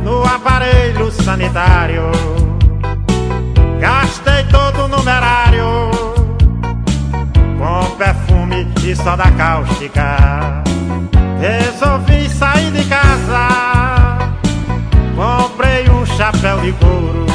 no 0.05 0.23
aparelho 0.25 1.11
sanitário. 1.11 2.13
Gastei 3.81 4.45
todo 4.45 4.85
o 4.85 4.89
numerário 4.89 5.91
com 7.59 7.97
perfume 7.97 8.73
e 8.85 8.95
soda 8.95 9.31
cáustica. 9.33 10.63
Resolvi 11.41 12.29
sair 12.29 12.71
de 12.71 12.85
casa. 12.85 13.49
Comprei 15.17 15.91
um 15.91 16.07
chapéu 16.07 16.61
de 16.61 16.73
couro. 16.75 17.27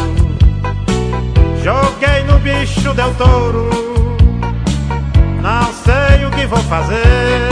Joguei 1.61 2.23
no 2.23 2.39
bicho, 2.39 2.93
deu 2.93 3.13
touro. 3.15 3.69
Não 5.41 5.73
sei 5.73 6.02
vou 6.53 6.63
fazer. 6.63 7.49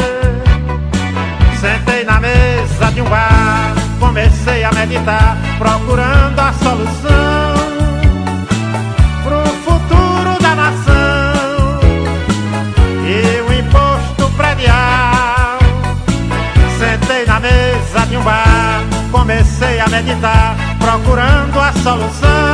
Sentei 1.60 2.04
na 2.04 2.20
mesa 2.20 2.92
de 2.94 3.02
um 3.02 3.06
bar, 3.06 3.74
comecei 4.00 4.64
a 4.64 4.72
meditar, 4.72 5.38
procurando 5.58 6.40
a 6.40 6.54
solução 6.54 7.54
pro 9.24 9.42
futuro 9.66 10.42
da 10.42 10.56
nação. 10.56 11.80
E 13.06 13.42
o 13.42 13.54
imposto 13.54 14.30
predial. 14.38 15.60
Sentei 16.80 17.26
na 17.26 17.40
mesa 17.40 18.06
de 18.08 18.18
um 18.18 18.24
bar, 18.24 18.84
comecei 19.12 19.80
a 19.80 19.88
meditar, 19.88 20.56
procurando 20.80 21.60
a 21.60 21.74
solução 21.74 22.51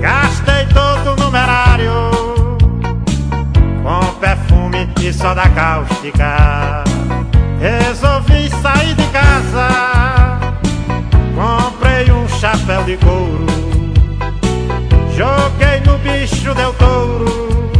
Gastei 0.00 0.66
todo 0.74 1.12
o 1.12 1.16
numerário 1.24 2.10
com 3.84 4.14
perfume 4.14 4.88
e 5.00 5.12
soda 5.12 5.48
cáustica. 5.50 6.82
Resolvi 7.60 8.50
sair 8.60 8.94
de 8.94 9.06
casa, 9.08 9.68
comprei 11.36 12.10
um 12.10 12.28
chapéu 12.28 12.82
de 12.82 12.96
couro, 12.96 13.46
joguei 15.16 15.80
no 15.86 15.96
bicho, 15.98 16.52
deu 16.54 16.72
touro. 16.74 17.70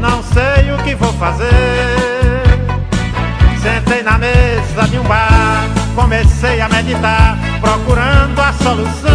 Não 0.00 0.22
sei 0.22 0.72
o 0.72 0.78
que 0.84 0.94
vou 0.94 1.12
fazer. 1.14 1.48
Sentei 3.60 4.02
na 4.04 4.18
mesa 4.18 4.88
de 4.88 4.98
um 4.98 5.04
bar, 5.04 5.71
comecei 5.94 6.60
a 6.60 6.68
meditar, 6.68 7.38
procurando 7.60 8.40
a 8.40 8.52
solução 8.52 9.12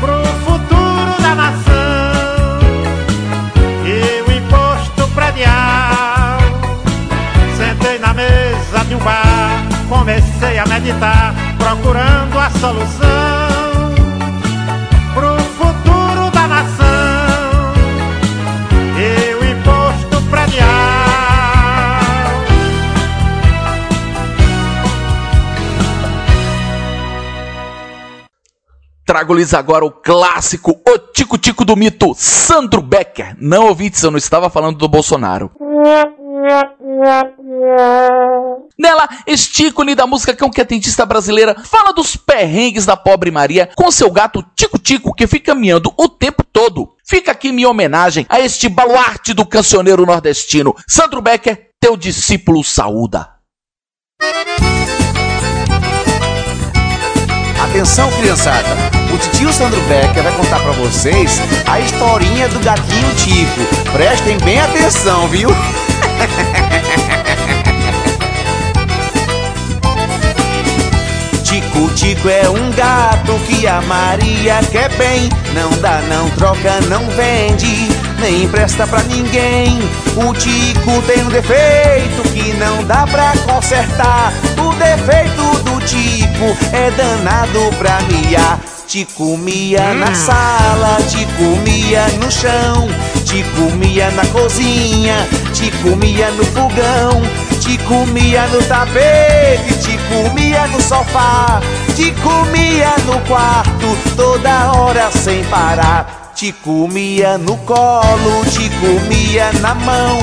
pro 0.00 0.24
futuro 0.44 1.22
da 1.22 1.34
nação. 1.34 2.60
E 3.84 4.22
o 4.22 4.32
imposto 4.32 5.08
predial. 5.14 6.38
Sentei 7.56 7.98
na 7.98 8.14
mesa 8.14 8.84
de 8.88 8.94
um 8.94 8.98
bar, 8.98 9.62
comecei 9.88 10.58
a 10.58 10.66
meditar, 10.66 11.34
procurando 11.58 12.38
a 12.38 12.50
solução 12.50 13.31
Trago-lhes 29.12 29.52
agora 29.52 29.84
o 29.84 29.90
clássico 29.90 30.80
O 30.88 30.98
Tico 30.98 31.36
Tico 31.36 31.66
do 31.66 31.76
Mito, 31.76 32.14
Sandro 32.16 32.80
Becker. 32.80 33.36
Não 33.38 33.66
ouvintes, 33.66 34.02
eu 34.02 34.10
não 34.10 34.16
estava 34.16 34.48
falando 34.48 34.78
do 34.78 34.88
Bolsonaro. 34.88 35.50
Nela, 38.78 39.06
este 39.26 39.70
da 39.94 40.06
música 40.06 40.34
conquetentista 40.34 41.04
brasileira 41.04 41.54
fala 41.62 41.92
dos 41.92 42.16
perrengues 42.16 42.86
da 42.86 42.96
pobre 42.96 43.30
Maria 43.30 43.68
com 43.76 43.90
seu 43.90 44.10
gato 44.10 44.42
Tico 44.56 44.78
Tico 44.78 45.14
que 45.14 45.26
fica 45.26 45.54
miando 45.54 45.92
o 45.98 46.08
tempo 46.08 46.42
todo. 46.50 46.94
Fica 47.06 47.32
aqui 47.32 47.52
minha 47.52 47.68
homenagem 47.68 48.24
a 48.30 48.40
este 48.40 48.66
baluarte 48.66 49.34
do 49.34 49.44
cancioneiro 49.44 50.06
nordestino. 50.06 50.74
Sandro 50.88 51.20
Becker, 51.20 51.68
teu 51.78 51.98
discípulo 51.98 52.64
saúda. 52.64 53.28
Atenção, 57.62 58.10
criançada. 58.12 58.81
O 59.12 59.18
tio 59.36 59.52
Sandro 59.52 59.80
Becker 59.82 60.22
vai 60.22 60.32
contar 60.32 60.58
pra 60.60 60.72
vocês 60.72 61.38
a 61.66 61.78
historinha 61.78 62.48
do 62.48 62.58
gatinho 62.60 63.14
Tico. 63.16 63.60
Prestem 63.92 64.38
bem 64.38 64.58
atenção, 64.58 65.28
viu? 65.28 65.50
Tico 71.44 71.90
Tico 71.94 72.26
é 72.30 72.48
um 72.48 72.70
gato 72.72 73.38
que 73.46 73.66
a 73.66 73.82
Maria 73.82 74.60
quer 74.70 74.88
bem. 74.96 75.28
Não 75.52 75.68
dá, 75.82 76.00
não 76.08 76.30
troca, 76.30 76.80
não 76.88 77.04
vende, 77.10 77.90
nem 78.18 78.44
empresta 78.44 78.86
pra 78.86 79.02
ninguém. 79.02 79.78
O 80.16 80.32
Tico 80.32 81.02
tem 81.06 81.22
um 81.22 81.28
defeito 81.28 82.22
que 82.32 82.54
não 82.54 82.82
dá 82.84 83.06
pra 83.06 83.34
consertar. 83.44 84.32
O 84.56 84.72
defeito 84.76 85.42
do 85.64 85.78
Tico 85.84 86.56
é 86.72 86.90
danado 86.92 87.70
pra 87.78 88.00
miar. 88.02 88.71
Te 88.92 89.06
comia 89.06 89.94
na 89.94 90.14
sala, 90.14 90.98
te 91.08 91.24
comia 91.38 92.08
no 92.20 92.30
chão, 92.30 92.86
te 93.24 93.42
comia 93.56 94.10
na 94.10 94.26
cozinha, 94.26 95.26
te 95.54 95.70
comia 95.82 96.30
no 96.32 96.44
fogão, 96.44 97.22
te 97.58 97.78
comia 97.88 98.46
no 98.48 98.62
tapete, 98.64 99.78
te 99.80 99.96
comia 100.10 100.66
no 100.66 100.78
sofá, 100.82 101.62
te 101.96 102.12
comia 102.20 102.94
no 103.06 103.18
quarto, 103.26 103.96
toda 104.14 104.72
hora 104.72 105.10
sem 105.10 105.42
parar. 105.44 106.20
Te 106.34 106.52
comia 106.52 107.38
no 107.38 107.56
colo, 107.58 108.44
te 108.52 108.68
comia 108.80 109.52
na 109.60 109.74
mão, 109.74 110.18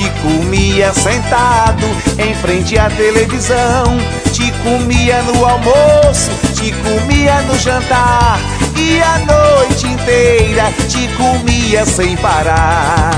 te 0.00 0.08
comia 0.22 0.94
sentado 0.94 1.86
em 2.18 2.34
frente 2.36 2.78
à 2.78 2.88
televisão, 2.88 3.84
te 4.32 4.50
comia 4.62 5.22
no 5.24 5.44
almoço, 5.44 6.30
te 6.54 6.72
comia 6.72 7.42
no 7.42 7.58
jantar 7.58 8.40
e 8.74 8.98
a 9.02 9.18
noite 9.18 9.86
inteira 9.86 10.72
te 10.88 11.06
comia 11.18 11.84
sem 11.84 12.16
parar. 12.16 13.10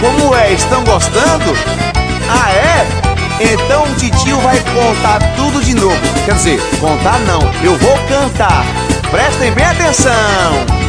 Como 0.00 0.34
é? 0.36 0.52
Estão 0.54 0.82
gostando? 0.84 1.54
Ah, 2.30 2.50
é? 2.50 2.86
Então 3.52 3.82
o 3.82 3.94
titio 3.96 4.38
vai 4.38 4.58
contar 4.58 5.20
tudo 5.36 5.62
de 5.62 5.74
novo. 5.74 6.00
Quer 6.24 6.34
dizer, 6.36 6.60
contar 6.80 7.18
não, 7.20 7.42
eu 7.62 7.76
vou 7.76 7.98
cantar. 8.08 8.64
Prestem 9.10 9.52
bem 9.52 9.66
atenção. 9.66 10.81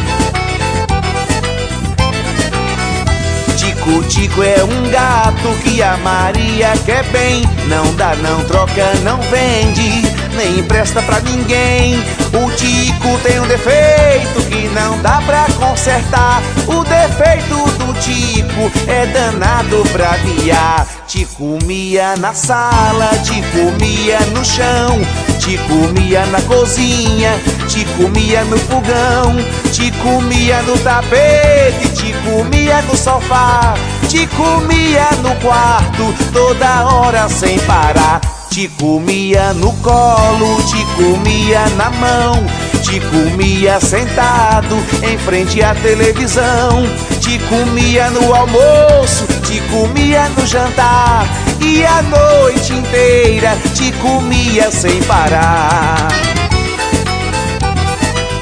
Tico 3.84 4.02
Tico 4.04 4.42
é 4.42 4.64
um 4.64 4.90
gato 4.90 5.52
que 5.62 5.82
a 5.82 5.98
Maria 5.98 6.72
quer 6.86 7.04
bem. 7.10 7.42
Não 7.68 7.94
dá, 7.96 8.14
não 8.16 8.42
troca, 8.44 8.94
não 9.02 9.20
vende, 9.20 10.02
nem 10.34 10.60
empresta 10.60 11.02
pra 11.02 11.20
ninguém. 11.20 12.02
O 12.32 12.50
Tico 12.52 13.18
tem 13.22 13.38
um 13.40 13.46
defeito 13.46 14.42
que 14.48 14.68
não 14.68 14.98
dá 15.02 15.20
pra 15.26 15.44
consertar. 15.58 16.42
O 16.66 16.82
defeito 16.82 17.56
do 17.76 17.92
Tico 18.00 18.72
é 18.90 19.04
danado 19.06 19.82
pra 19.92 20.16
miar. 20.18 20.86
Te 21.06 21.26
comia 21.26 22.16
na 22.16 22.32
sala, 22.32 23.10
te 23.22 23.42
comia 23.52 24.18
no 24.32 24.42
chão, 24.42 24.98
te 25.44 25.58
comia 25.68 26.24
na 26.26 26.40
cozinha, 26.42 27.38
te 27.68 27.84
comia 27.96 28.44
no 28.44 28.56
fogão, 28.56 29.36
te 29.72 29.92
comia 30.02 30.62
no 30.62 30.72
tapete, 30.78 31.90
te 31.90 32.14
comia 32.24 32.80
no 32.82 32.96
sofá, 32.96 33.74
te 34.08 34.26
comia 34.28 35.10
no 35.22 35.34
quarto, 35.42 36.14
toda 36.32 36.86
hora 36.86 37.28
sem 37.28 37.58
parar. 37.60 38.20
Te 38.50 38.68
comia 38.68 39.52
no 39.52 39.72
colo, 39.82 40.62
te 40.62 40.84
comia 40.94 41.68
na 41.76 41.90
mão, 41.90 42.36
te 42.84 43.00
comia 43.00 43.80
sentado 43.80 44.76
em 45.02 45.18
frente 45.18 45.60
à 45.60 45.74
televisão, 45.74 46.86
te 47.20 47.36
comia 47.48 48.08
no 48.10 48.32
almoço, 48.32 49.26
te 49.44 49.60
comia 49.72 50.28
no 50.36 50.46
jantar 50.46 51.43
e 51.64 51.86
a 51.86 52.02
noite 52.02 52.74
inteira 52.74 53.56
te 53.74 53.90
comia 53.92 54.70
sem 54.70 55.02
parar. 55.04 56.08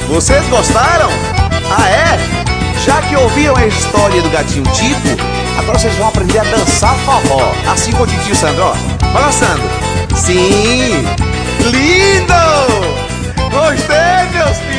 Vocês 0.08 0.44
gostaram? 0.48 1.08
Ah 1.70 1.88
é? 1.88 2.18
Já 2.84 3.00
que 3.02 3.14
ouviram 3.14 3.56
a 3.56 3.66
história 3.66 4.20
do 4.20 4.28
gatinho 4.28 4.64
Tico, 4.72 5.16
agora 5.56 5.78
vocês 5.78 5.94
vão 5.94 6.08
aprender 6.08 6.40
a 6.40 6.44
dançar 6.44 6.96
forró, 6.98 7.52
assim 7.72 7.92
com 7.92 8.02
o 8.02 8.06
tio 8.06 8.34
Sandro, 8.34 8.64
ó. 8.64 8.74
Balançando. 9.12 9.62
Sim! 10.16 11.04
Lindo! 11.60 12.32
Gostei, 13.52 14.28
meus 14.32 14.58
filhos! 14.58 14.71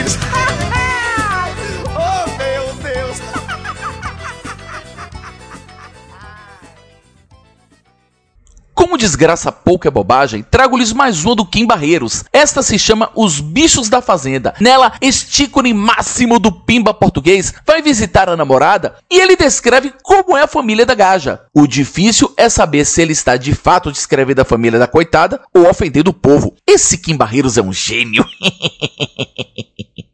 Como 8.73 8.97
desgraça 8.97 9.51
pouco 9.51 9.87
é 9.87 9.91
bobagem, 9.91 10.43
trago-lhes 10.43 10.91
mais 10.91 11.23
uma 11.23 11.35
do 11.35 11.45
Kim 11.45 11.65
Barreiros. 11.65 12.23
Esta 12.33 12.63
se 12.63 12.79
chama 12.79 13.11
Os 13.15 13.39
Bichos 13.39 13.87
da 13.87 14.01
Fazenda. 14.01 14.55
Nela, 14.59 14.93
este 14.99 15.43
ícone 15.43 15.73
máximo 15.73 16.39
do 16.39 16.51
pimba 16.51 16.93
português 16.93 17.53
vai 17.65 17.81
visitar 17.81 18.29
a 18.29 18.35
namorada 18.35 18.95
e 19.11 19.19
ele 19.19 19.35
descreve 19.35 19.93
como 20.01 20.35
é 20.35 20.43
a 20.43 20.47
família 20.47 20.85
da 20.85 20.95
gaja. 20.95 21.41
O 21.53 21.67
difícil 21.67 22.33
é 22.35 22.49
saber 22.49 22.85
se 22.85 23.01
ele 23.01 23.13
está 23.13 23.37
de 23.37 23.53
fato 23.53 23.91
descrevendo 23.91 24.41
a 24.41 24.45
família 24.45 24.79
da 24.79 24.87
coitada 24.87 25.41
ou 25.53 25.69
ofendendo 25.69 26.09
o 26.09 26.13
povo. 26.13 26.55
Esse 26.67 26.97
Kim 26.97 27.15
Barreiros 27.15 27.57
é 27.57 27.61
um 27.61 27.71
gênio. 27.71 28.25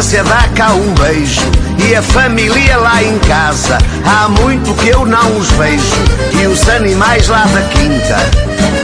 Prazer 0.00 0.24
dá 0.24 0.48
cá 0.54 0.72
um 0.72 0.94
beijo. 0.94 1.42
E 1.76 1.94
a 1.94 2.00
família 2.00 2.78
lá 2.78 3.02
em 3.02 3.18
casa 3.18 3.76
Há 4.06 4.30
muito 4.30 4.72
que 4.76 4.88
eu 4.88 5.04
não 5.04 5.36
os 5.36 5.50
vejo. 5.50 5.94
E 6.40 6.46
os 6.46 6.66
animais 6.70 7.28
lá 7.28 7.44
da 7.44 7.60
quinta 7.68 8.16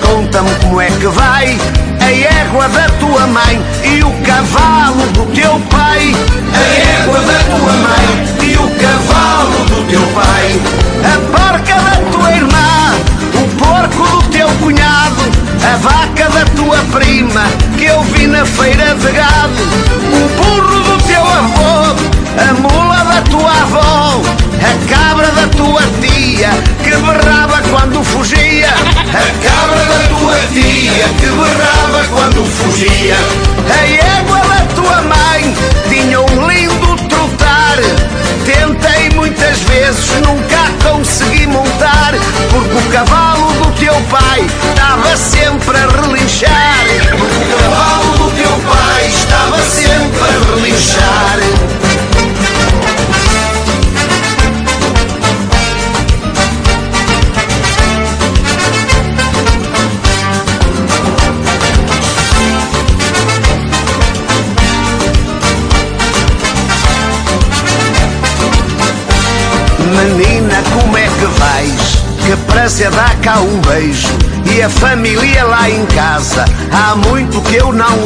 Conta-me 0.07 0.55
como 0.57 0.79
é 0.79 0.91
que 0.91 1.07
vai. 1.07 1.59
A 2.01 2.13
égua 2.13 2.69
da 2.69 2.91
tua 3.01 3.27
mãe 3.29 3.65
E 3.83 4.03
o 4.05 4.13
cavalo 4.27 5.07
do 5.15 5.25
teu 5.33 5.59
pai. 5.71 6.15
A 6.53 7.03
égua 7.03 7.16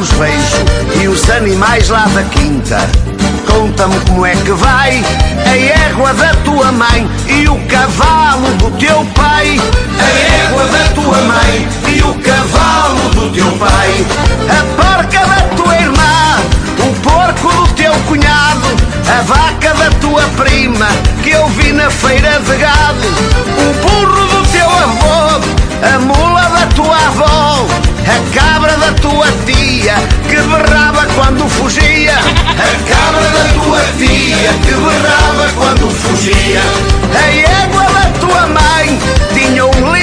os 0.01 0.11
vejo 0.13 1.03
E 1.03 1.09
os 1.09 1.29
animais 1.31 1.89
lá 1.89 2.07
da 2.15 2.23
quinta. 2.25 2.79
Conta-me 3.47 3.99
como 4.01 4.25
é 4.25 4.35
que 4.35 4.53
vai 4.53 5.03
A 5.47 5.57
égua 5.89 6.15
da 6.15 6.35
tua 6.37 6.73
mãe 6.73 7.09
E 7.29 7.49
o 7.49 7.59
cavalo 7.67 8.49
do 8.55 8.71
teu 8.79 9.05
pai. 9.15 9.61
A 9.99 10.45
égua 10.45 10.67
da 10.67 10.85
tua 10.95 11.17
mãe 11.23 11.69
E 11.89 12.03
o 12.03 12.15
cavalo 12.15 13.11
do 13.11 13.31
teu 13.31 13.51
pai. 13.59 14.07
A 14.49 14.83
porca 14.83 15.27
da 15.27 15.43
tua 15.57 15.77
irmã 15.77 16.41
O 16.79 16.95
porco 17.01 17.53
do 17.53 17.75
teu 17.75 17.93
cunhado. 18.07 18.69
A 19.07 19.23
vaca 19.23 19.75
da 19.75 19.91
tua 20.01 20.23
prima 20.37 20.87
que 21.23 21.31
eu 21.31 21.47
vi 21.49 21.73
na 21.73 21.91
feira 21.91 22.41
de 22.41 22.57
gado, 22.57 23.07
o 23.59 23.73
burro 23.83 24.27
do 24.27 24.49
teu 24.51 24.67
avô, 24.67 25.41
a 25.83 25.99
mula 25.99 26.43
da 26.43 26.67
tua 26.69 26.97
avó, 26.97 27.67
a 28.07 28.35
cabra 28.35 28.60
da 28.91 28.95
tua 28.95 29.27
tia 29.47 29.95
que 30.29 30.37
berrava 30.37 31.07
quando 31.15 31.49
fugia, 31.49 32.15
a 32.15 32.89
cabra 32.89 33.29
da 33.31 33.63
tua 33.63 33.81
tia 33.99 34.53
que 34.65 34.73
berrava 34.73 35.49
quando 35.57 35.91
fugia, 35.91 36.61
a 37.15 37.63
égua 37.63 37.85
da 37.85 38.11
tua 38.19 38.47
mãe 38.49 38.99
tinha 39.33 39.67
um 39.67 39.97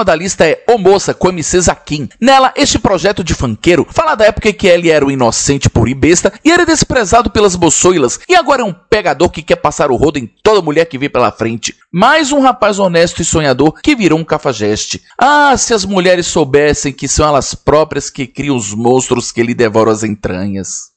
A 0.00 0.02
próxima 0.02 0.04
da 0.04 0.14
lista 0.14 0.46
é 0.46 0.64
O 0.66 0.78
Moça 0.78 1.12
com 1.12 1.28
MC 1.28 1.60
Zaquim. 1.60 2.08
Nela, 2.18 2.52
este 2.56 2.78
projeto 2.78 3.22
de 3.22 3.34
funkeiro 3.34 3.86
fala 3.90 4.14
da 4.14 4.24
época 4.24 4.50
que 4.50 4.66
ele 4.66 4.90
era 4.90 5.04
um 5.04 5.10
inocente 5.10 5.68
puro 5.68 5.90
e 5.90 5.94
besta 5.94 6.32
e 6.42 6.50
era 6.50 6.64
desprezado 6.64 7.28
pelas 7.30 7.54
moçoilas 7.54 8.18
e 8.26 8.34
agora 8.34 8.62
é 8.62 8.64
um 8.64 8.72
pegador 8.72 9.28
que 9.28 9.42
quer 9.42 9.56
passar 9.56 9.90
o 9.90 9.96
rodo 9.96 10.18
em 10.18 10.26
toda 10.42 10.62
mulher 10.62 10.86
que 10.86 10.96
vê 10.96 11.08
pela 11.10 11.30
frente. 11.30 11.76
Mais 11.92 12.32
um 12.32 12.40
rapaz 12.40 12.78
honesto 12.78 13.20
e 13.20 13.24
sonhador 13.24 13.74
que 13.82 13.94
virou 13.94 14.18
um 14.18 14.24
cafajeste. 14.24 15.02
Ah, 15.18 15.54
se 15.58 15.74
as 15.74 15.84
mulheres 15.84 16.26
soubessem 16.26 16.92
que 16.92 17.06
são 17.06 17.28
elas 17.28 17.54
próprias 17.54 18.08
que 18.08 18.26
criam 18.26 18.56
os 18.56 18.72
monstros 18.72 19.30
que 19.30 19.42
lhe 19.42 19.54
devoram 19.54 19.92
as 19.92 20.02
entranhas. 20.02 20.90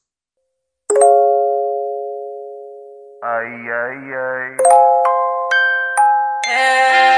Ai, 3.22 3.70
ai, 3.70 4.14
ai. 4.14 4.56
É, 6.46 7.13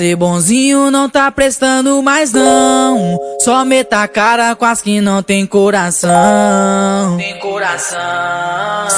ser 0.00 0.16
bonzinho 0.16 0.90
não 0.90 1.08
tá 1.08 1.30
prestando 1.30 2.02
mais 2.02 2.32
não. 2.32 3.18
Só 3.40 3.64
meta 3.64 4.02
a 4.02 4.08
cara 4.08 4.54
com 4.54 4.64
as 4.64 4.80
que 4.80 5.00
não 5.00 5.22
tem 5.22 5.46
coração. 5.46 7.16
Tem 7.18 7.38
coração. 7.38 7.98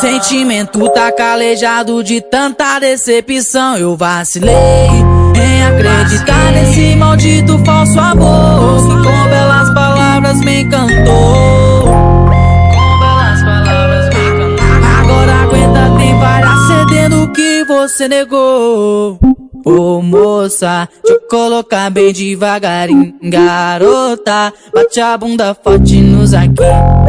Sentimento 0.01 0.89
tá 0.91 1.11
calejado 1.11 2.03
de 2.05 2.21
tanta 2.21 2.79
decepção. 2.79 3.77
Eu 3.77 3.97
vacilei 3.97 4.55
em 4.55 5.65
acreditar 5.65 6.53
nesse 6.53 6.95
maldito 6.97 7.59
falso 7.65 7.99
amor. 7.99 8.83
Que 8.83 9.09
com 9.09 9.29
belas 9.29 9.75
palavras 9.75 10.39
me 10.41 10.63
encantou. 10.63 11.83
Com 11.85 12.99
belas 13.01 13.43
palavras 13.43 14.09
me 14.15 14.29
encantou. 14.29 14.67
Agora 15.01 15.33
aguenta, 15.43 15.99
tem 15.99 16.19
várias 16.19 16.67
cedendo 16.67 17.25
o 17.25 17.33
que 17.33 17.65
você 17.65 18.09
negou. 18.09 19.19
Ô 19.65 20.03
moça, 20.03 20.89
deixa 21.05 21.23
eu 21.23 21.29
colocar 21.29 21.89
bem 21.91 22.13
devagarinho, 22.13 23.15
garota. 23.23 24.53
Bate 24.75 25.01
a 25.01 25.17
bunda 25.17 25.55
forte 25.63 26.01
nos 26.01 26.35
aqui. 26.35 26.63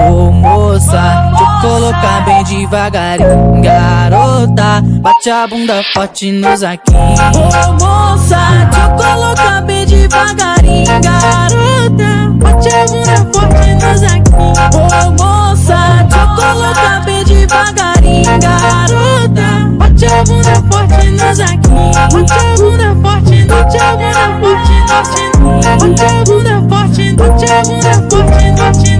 Ô 0.07 0.31
moça, 0.31 0.91
deixa 1.29 1.43
eu 1.43 1.61
colocar 1.61 2.25
bem 2.25 2.43
devagarinho, 2.43 3.61
garota. 3.61 4.83
Bate 5.01 5.29
a 5.31 5.47
bunda 5.47 5.81
forte 5.93 6.31
nos 6.31 6.63
aqui. 6.63 6.93
Ô 6.93 7.73
moça, 7.83 8.37
deixa 8.71 8.85
eu 8.85 8.95
colocar 8.97 9.61
bem 9.63 9.85
devagarinho, 9.87 10.85
garota. 11.01 12.13
Bate 12.35 12.69
a 12.69 12.85
bunda 12.85 13.15
forte 13.33 13.69
nos 13.75 14.03
aqui. 14.03 14.31
Ô 14.77 15.23
moça, 15.23 15.75
deixa 16.07 16.23
eu 16.23 16.27
colocar 16.35 17.03
bem 17.03 17.23
devagarinho, 17.23 18.39
garota. 18.39 18.82
Bate 19.93 20.07
a 20.07 20.23
bunda 20.23 20.55
forte 20.71 21.09
nos 21.11 21.39
aqui. 21.39 21.69
Bate 21.69 22.33
a 22.33 22.57
bunda 22.57 22.95
forte 23.03 23.45
nos 23.45 23.59
Bate 23.59 23.77
a 26.03 26.23
bunda 26.25 26.61
forte, 26.67 27.13
bate 27.13 27.45
a 27.45 27.61
bunda 27.61 27.93
forte, 28.09 28.45
bate. 28.57 28.91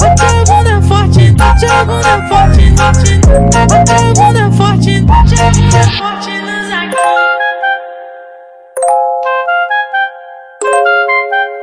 Bate 0.00 0.22
a 0.22 0.44
bunda 0.44 0.76
forte, 0.82 1.24
bate 1.32 1.66
a 1.66 1.84
bunda 1.84 2.14
forte, 2.28 2.64
bate. 2.76 3.12
Bate 3.50 3.92
a 3.92 4.12
bunda 4.12 4.44
forte, 4.52 5.00
bate 5.00 5.34
a 5.34 5.50
bunda 5.50 5.82
forte 5.96 6.34
no 6.42 6.56
zagueiro. 6.68 7.24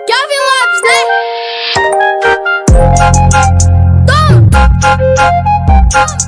Calvin 0.08 0.42
Lopes, 0.50 0.82
né? 0.88 1.00
Eu 5.94 6.21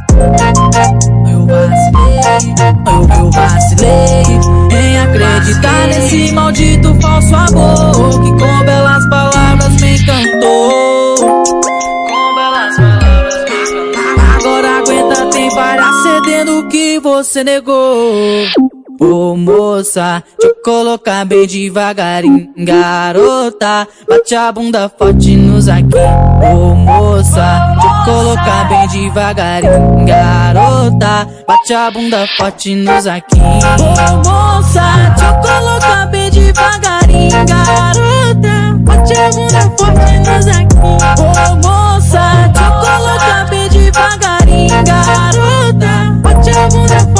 vacilei 3.33 4.23
em 4.71 4.99
acreditar 4.99 5.87
nesse 5.87 6.31
maldito 6.31 6.95
falso 7.01 7.35
amor 7.35 8.21
que 8.23 8.29
com 8.31 8.65
belas 8.65 9.09
palavras 9.09 9.81
me 9.81 9.97
encantou. 9.97 11.15
Com 11.17 12.35
belas 12.35 12.75
palavras 12.77 13.43
me 13.45 13.89
encantou. 13.89 14.23
Agora 14.39 14.77
aguenta, 14.79 15.25
tem 15.31 15.49
para 15.53 15.91
cedendo 16.03 16.59
o 16.59 16.67
que 16.67 16.99
você 16.99 17.43
negou. 17.43 18.72
Ô 19.03 19.35
moça, 19.35 20.23
deixa 20.39 20.55
eu 20.55 20.63
colocar 20.63 21.25
bem 21.25 21.45
devagarinho, 21.45 22.53
garota. 22.57 23.85
Bate 24.07 24.33
a 24.33 24.49
bunda 24.49 24.89
forte 24.97 25.35
nos 25.35 25.67
aqui. 25.67 25.97
Ô 26.41 26.73
moça, 26.73 27.75
deixa 27.81 27.87
eu 27.87 28.05
colocar 28.05 28.69
bem 28.69 28.87
devagarinho, 28.87 30.05
garota. 30.05 31.27
Bate 31.45 31.73
a 31.73 31.91
bunda 31.91 32.25
forte 32.37 32.75
nos 32.75 33.05
aqui. 33.05 33.41
Ô 33.41 34.29
moça, 34.29 34.81
deixa 35.17 35.25
eu 35.27 35.41
colocar 35.41 36.05
bem 36.05 36.31
devagarinho, 36.31 37.45
garota. 37.45 38.73
Bate 38.79 39.13
a 39.17 39.29
bunda 39.31 39.61
forte 39.77 40.17
nos 40.19 40.47
aqui. 40.47 40.77
Ô 40.81 41.55
moça, 41.57 42.21
eu 42.55 42.71
colocar 42.79 43.49
bem 43.49 43.67
devagarinho, 43.67 44.83
garota. 44.85 45.93
Bate 46.21 46.49
a 46.51 46.67
bunda 46.69 46.99
forte 46.99 47.12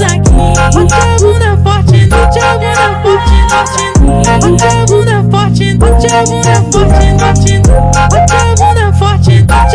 nos 0.00 0.12
aqui. 0.12 0.30
Bate 0.30 0.94
a 0.94 1.16
bunda 1.18 1.56
forte, 1.62 2.06
bate 2.06 2.38
a 2.38 2.58
bunda 2.58 3.00
forte, 3.02 3.36
bate. 3.50 3.84
Bate 4.40 4.64
a 4.64 4.86
bunda 4.86 5.24
forte, 5.30 5.74
bate 5.74 6.06
a 6.06 6.24
bunda 6.24 6.54
forte, 6.62 7.04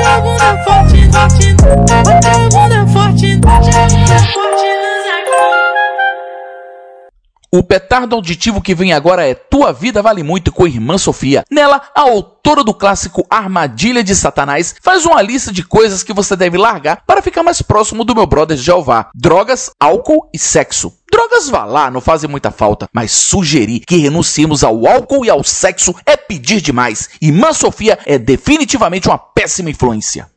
a 0.02 0.22
bunda 0.22 0.64
forte, 0.64 1.00
forte. 1.12 2.35
O 7.58 7.63
petardo 7.63 8.13
auditivo 8.18 8.62
que 8.62 8.76
vem 8.76 8.91
agora 8.91 9.26
é 9.26 9.34
Tua 9.34 9.72
Vida 9.72 10.02
Vale 10.02 10.24
Muito 10.24 10.52
com 10.52 10.68
Irmã 10.68 10.98
Sofia. 10.98 11.46
Nela, 11.50 11.82
a 11.96 12.02
autora 12.02 12.65
do 12.65 12.74
clássico 12.74 13.26
Armadilha 13.30 14.04
de 14.04 14.13
Satanás 14.13 14.76
faz 14.82 15.06
uma 15.06 15.22
lista 15.22 15.54
de 15.54 15.63
coisas 15.63 16.04
que 16.04 16.12
você 16.12 16.36
deve 16.36 16.58
largar 16.58 17.02
para 17.08 17.22
ficar 17.22 17.44
mais 17.44 17.62
próximo 17.62 18.04
do 18.04 18.13
meu 18.13 18.28
brother 18.28 18.58
Jeová: 18.58 19.10
drogas, 19.15 19.72
álcool 19.80 20.30
e 20.34 20.38
sexo. 20.38 20.91
Drogas 21.10 21.48
vá 21.48 21.63
lá, 21.63 21.89
não 21.89 22.02
fazem 22.02 22.30
muita 22.30 22.52
falta, 22.52 22.89
mas 22.94 23.13
sugerir 23.13 23.84
que 23.88 23.96
renunciemos 23.96 24.62
ao 24.62 24.86
álcool 24.86 25.24
e 25.24 25.30
ao 25.30 25.41
sexo 25.41 25.96
é 26.06 26.18
pedir 26.18 26.60
demais. 26.60 27.12
Irmã 27.22 27.54
Sofia 27.54 27.98
é 28.06 28.18
definitivamente 28.18 29.08
uma 29.08 29.18
péssima 29.18 29.70
influência. 29.70 30.28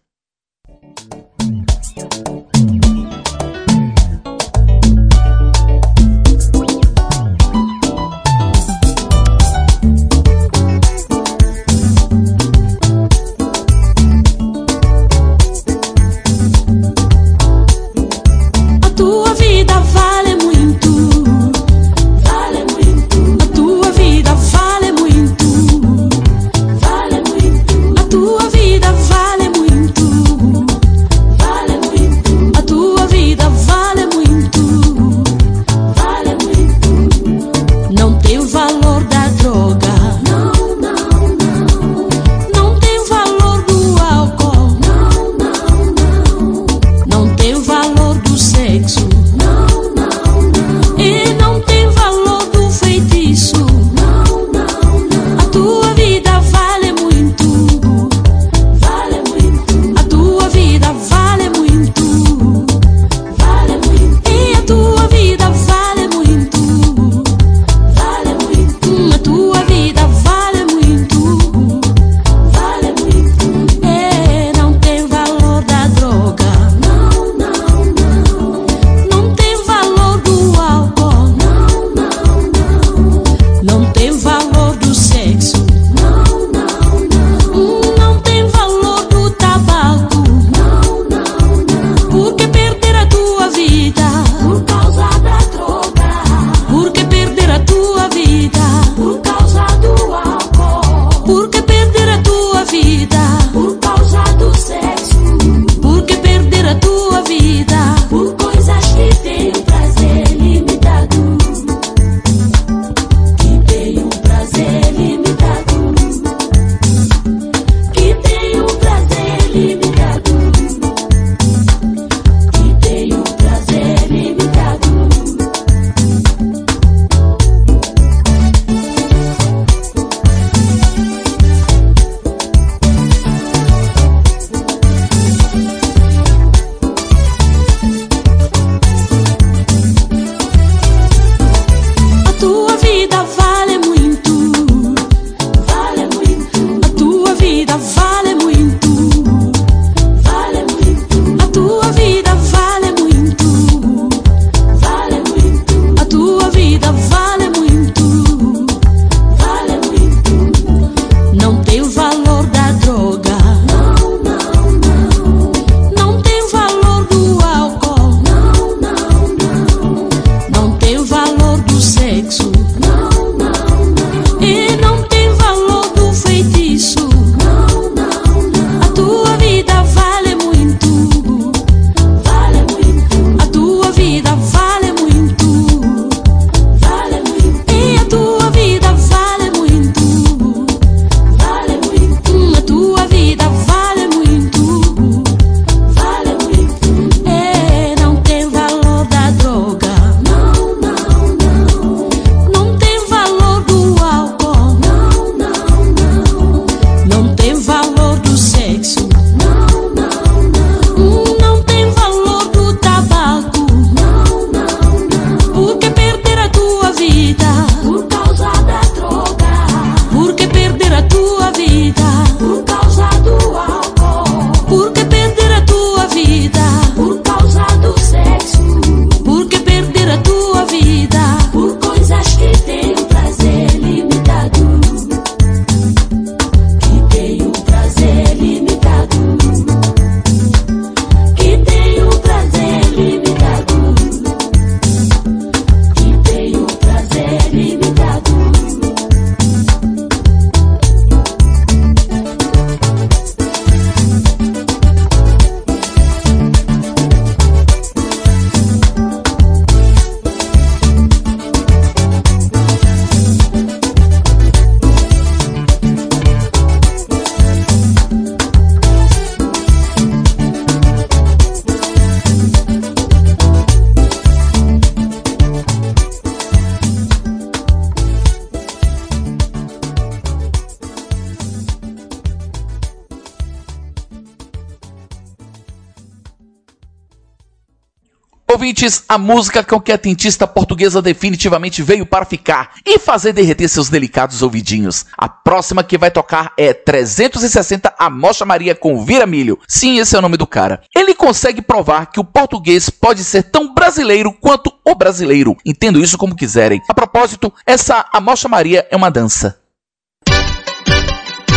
A 289.08 289.16
música 289.16 289.64
conquetentista 289.64 290.46
portuguesa 290.46 291.00
definitivamente 291.00 291.82
veio 291.82 292.04
para 292.04 292.26
ficar 292.26 292.72
e 292.84 292.98
fazer 292.98 293.32
derreter 293.32 293.68
seus 293.68 293.88
delicados 293.88 294.42
ouvidinhos. 294.42 295.06
A 295.16 295.28
próxima 295.28 295.82
que 295.82 295.96
vai 295.96 296.10
tocar 296.10 296.52
é 296.58 296.74
360 296.74 297.94
A 297.98 298.10
Mocha 298.10 298.44
Maria 298.44 298.74
com 298.74 299.02
Vira 299.04 299.26
Milho. 299.26 299.58
Sim, 299.66 299.98
esse 299.98 300.14
é 300.14 300.18
o 300.18 300.22
nome 300.22 300.36
do 300.36 300.46
cara. 300.46 300.82
Ele 300.94 301.14
consegue 301.14 301.62
provar 301.62 302.06
que 302.06 302.20
o 302.20 302.24
português 302.24 302.90
pode 302.90 303.24
ser 303.24 303.44
tão 303.44 303.72
brasileiro 303.72 304.32
quanto 304.32 304.70
o 304.84 304.94
brasileiro. 304.94 305.56
Entendo 305.64 306.00
isso 306.00 306.18
como 306.18 306.36
quiserem. 306.36 306.82
A 306.88 306.94
propósito, 306.94 307.52
essa 307.66 308.04
A 308.12 308.20
Mocha 308.20 308.48
Maria 308.48 308.86
é 308.90 308.96
uma 308.96 309.10
dança. 309.10 309.58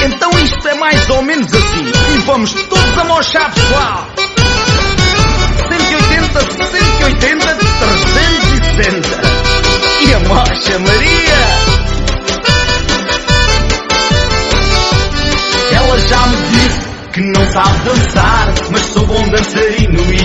Então 0.03 0.31
isto 0.39 0.67
é 0.67 0.73
mais 0.75 1.09
ou 1.09 1.21
menos 1.21 1.53
assim. 1.53 1.85
E 2.15 2.17
vamos 2.19 2.53
todos 2.53 2.97
a 2.97 3.03
mochar, 3.03 3.53
pessoal. 3.53 4.07
180, 5.71 6.39
180, 6.41 7.30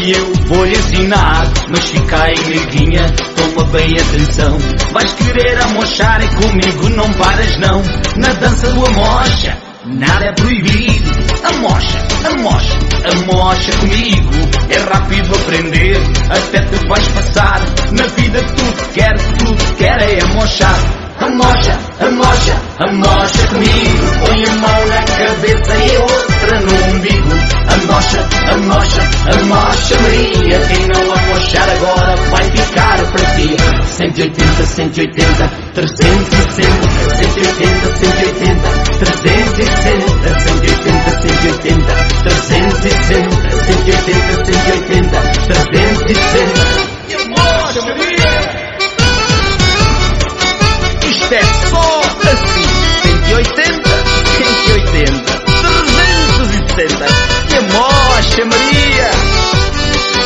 e 0.06 0.12
eu 0.12 0.32
vou-lhe 0.46 0.76
ensinar. 0.76 1.52
Mas 1.68 1.84
fica 1.84 2.22
aí, 2.22 2.38
neguinha, 2.48 3.04
toma 3.36 3.64
bem 3.70 3.92
atenção. 3.98 4.56
Vais 4.92 5.12
querer 5.14 5.60
amochar 5.62 6.22
e 6.22 6.28
comigo 6.28 6.88
não 6.90 7.12
paras 7.14 7.58
não. 7.58 7.82
Na 8.16 8.32
dança 8.34 8.72
do 8.72 8.86
amocha, 8.86 9.58
nada 9.84 10.26
é 10.26 10.32
proibido. 10.32 11.10
Amocha, 11.42 11.98
amocha, 12.24 12.78
amocha 13.12 13.72
comigo. 13.78 14.30
É 14.70 14.78
rápido 14.78 15.34
aprender, 15.34 15.96
até 16.30 16.60
te 16.60 16.88
vais 16.88 17.08
passar. 17.08 17.60
Na 17.92 18.06
vida 18.06 18.42
tudo 18.42 18.92
quer, 18.94 19.14
tudo 19.38 19.76
quer 19.76 20.00
é 20.02 20.22
amochar. 20.22 21.05
Amocha, 21.26 21.76
amocha, 21.98 22.54
amocha 22.78 23.46
comigo. 23.48 24.06
Põe 24.24 24.44
a 24.44 24.54
mão 24.54 24.86
na 24.86 25.02
cabeça 25.02 25.74
e 25.74 25.96
outra 25.98 26.60
no 26.60 26.72
umbigo. 26.94 27.34
Amocha, 27.66 28.20
amocha, 28.52 29.02
amocha 29.34 29.96
Maria. 30.02 30.60
Quem 30.68 30.86
não 30.86 31.02
amochar 31.12 31.68
agora 31.68 32.14
vai 32.30 32.44
ficar 32.44 32.98
para 33.10 33.26
ti. 33.34 33.56
180, 33.96 34.66
180, 34.66 35.50
360. 35.74 36.86
180, 37.16 37.98
180, 37.98 38.70
360. 39.00 40.30
180, 40.46 41.10
180, 41.26 41.90
360. 42.22 43.26
180, 43.66 44.14
180, 44.46 45.20
360. 45.48 46.86
E 47.08 47.14
amocha 47.16 47.82
Maria. 47.82 48.35
360. 56.86 57.06
E 57.50 57.56
a 57.56 57.62
mocha 57.62 58.44
Maria. 58.44 59.10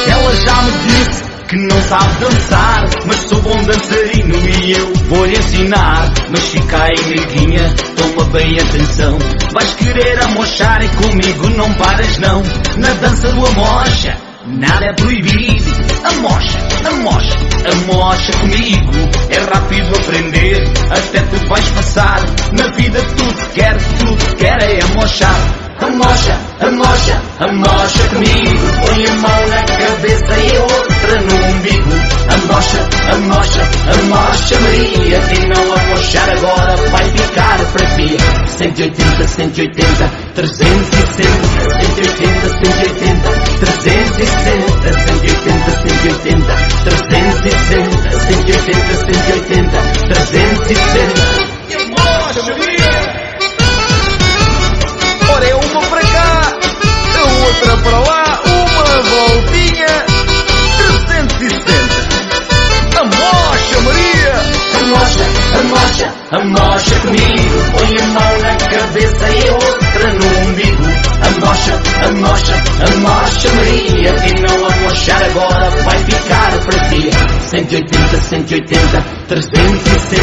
Ela 0.09 0.37
já 0.37 0.63
me 0.63 0.73
disse 0.87 1.25
que 1.49 1.57
não 1.57 1.83
sabe 1.83 2.15
dançar, 2.21 2.89
mas 3.07 3.17
sou 3.29 3.41
bom 3.43 3.63
dançarino 3.65 4.37
e 4.49 4.73
eu 4.73 4.95
vou-lhe 5.09 5.37
ensinar. 5.37 6.13
Mas 6.31 6.45
fica 6.45 6.85
aí, 6.85 7.07
neguinha, 7.09 7.75
toma 7.97 8.25
bem 8.31 8.59
atenção. 8.59 9.19
Vais 9.53 9.75
querer 9.75 10.23
amochar 10.23 10.83
e 10.83 10.89
comigo 10.89 11.49
não 11.51 11.73
paras 11.75 12.19
não. 12.19 12.43
Na 12.77 12.93
dança 12.95 13.29
do 13.33 13.47
amocha. 13.47 14.17
Nada 14.47 14.87
é 14.87 14.93
proibido, 14.95 15.71
amocha, 16.03 16.59
amocha, 16.89 17.37
amocha 17.73 18.33
comigo. 18.39 18.93
É 19.29 19.39
rápido 19.39 19.97
aprender, 19.97 20.65
até 20.91 21.21
tu 21.21 21.47
vais 21.47 21.69
passar. 21.69 22.21
Na 22.53 22.69
vida 22.71 23.01
tudo 23.17 23.53
quer, 23.53 23.77
tudo 23.99 24.37
quer 24.37 24.63
é 24.63 24.83
amochar. 24.83 25.60
Amocha, 25.81 26.39
amocha, 26.61 27.23
amocha 27.41 28.09
comigo. 28.11 28.67
Põe 28.85 29.07
a 29.07 29.15
mão 29.15 29.49
na 29.49 29.63
cabeça 29.63 30.37
e 30.39 30.59
outra 30.59 31.21
no 31.23 31.35
umbigo. 31.47 31.91
Amocha, 32.29 32.89
amocha, 33.11 33.63
amocha 33.89 34.61
Maria. 34.61 35.21
Quem 35.21 35.49
não 35.49 35.73
amochar 35.73 36.29
agora 36.29 36.77
vai 36.91 37.09
ficar 37.11 37.59
para 37.73 37.87
ti. 37.97 38.17
180, 38.59 39.27
180, 39.27 40.11
360. 40.35 41.33
180, 41.81 42.49
180, 42.51 43.31
360. 43.61 44.93
180, 44.93 45.71
180, 45.71 46.57
360. 46.85 48.11
180, 48.21 48.97
180, 49.07 49.81
360. 50.09 51.60
Amocha, 66.31 67.01
comigo. 67.01 67.59
Põe 67.73 67.99
a 67.99 68.07
mão 68.07 68.39
na 68.41 68.57
cabeça 68.57 69.29
e 69.31 69.51
outra 69.51 70.13
no 70.13 70.27
umbigo. 70.49 70.85
Amocha, 71.21 71.75
amocha, 72.07 72.55
amocha, 72.93 73.49
Maria. 73.55 74.13
Quem 74.15 74.35
não 74.43 74.67
amochar 74.67 75.23
agora 75.23 75.71
vai 75.71 75.99
ficar 75.99 76.53
para 76.65 76.89
ti. 76.89 77.11
180, 77.51 78.17
180, 78.17 79.05
360. 79.29 80.21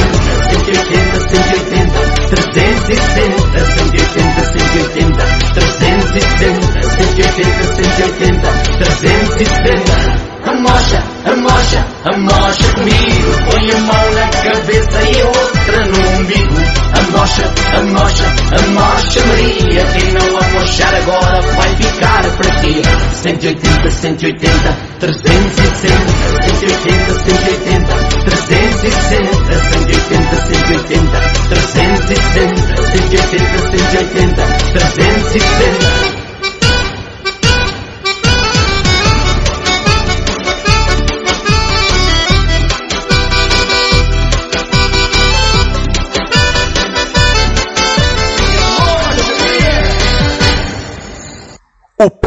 180, 0.49 1.19
180, 1.29 1.99
360. 2.29 3.65
180, 3.65 4.45
180, 4.45 5.25
360. 5.53 6.77
180, 6.97 7.63
180, 7.75 8.47
360. 8.79 10.36
Amocha, 10.47 11.03
amocha, 11.25 11.85
amocha 12.05 12.73
comigo. 12.73 13.31
Põe 13.51 13.69
a 13.69 13.77
mão 13.79 14.11
na 14.13 14.27
cabeça 14.29 15.03
e 15.03 15.21
outra 15.23 15.85
no 15.85 15.99
umbigo. 16.19 16.55
Amocha, 16.97 17.43
amocha, 17.75 18.23
amocha 18.55 19.25
Maria. 19.25 19.83
Quem 19.91 20.13
não 20.13 20.37
amochar 20.37 20.95
agora 20.95 21.41
vai 21.41 21.75
ficar 21.75 22.23
para 22.37 22.51
ti. 22.61 22.81
180, 23.23 23.91
180, 23.91 24.77
360. 24.99 25.97
180, 26.55 27.13
180, 27.25 27.93
360. 28.23 29.27
180, 29.67 30.35
180, 30.47 31.19
360. 31.49 32.47
180, 32.87 33.67
180, 33.75 34.47
360. 34.71 36.16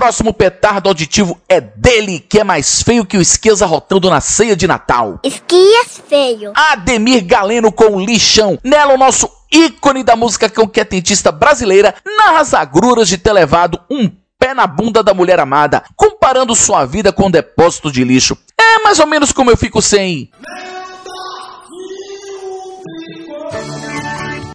Próximo 0.01 0.33
petardo 0.33 0.89
auditivo 0.89 1.39
é 1.47 1.61
dele, 1.61 2.21
que 2.21 2.41
é 2.41 2.45
mais 2.45 2.83
feio 2.83 3.05
que 3.05 3.19
o 3.19 3.21
esqueza 3.21 3.67
rotando 3.67 4.09
na 4.09 4.19
ceia 4.19 4.57
de 4.57 4.67
Natal. 4.67 5.21
Esquias 5.23 6.01
feio. 6.09 6.55
Ademir 6.55 7.23
Galeno 7.23 7.71
com 7.71 8.01
lixão. 8.01 8.59
Nela, 8.65 8.95
o 8.95 8.97
nosso 8.97 9.31
ícone 9.53 10.03
da 10.03 10.17
música 10.17 10.49
conquetentista 10.49 11.31
brasileira 11.31 11.95
narra 12.17 12.41
as 12.41 12.55
agruras 12.55 13.09
de 13.09 13.19
ter 13.19 13.31
levado 13.31 13.79
um 13.91 14.11
pé 14.39 14.55
na 14.55 14.67
bunda 14.67 15.03
da 15.03 15.13
mulher 15.13 15.39
amada, 15.39 15.85
comparando 15.95 16.55
sua 16.55 16.87
vida 16.87 17.13
com 17.13 17.27
um 17.27 17.31
depósito 17.31 17.93
de 17.93 18.03
lixo. 18.03 18.39
É 18.59 18.83
mais 18.83 18.99
ou 19.01 19.07
menos 19.07 19.33
como 19.33 19.51
eu 19.51 19.57
fico 19.59 19.83
sem. 19.83 20.31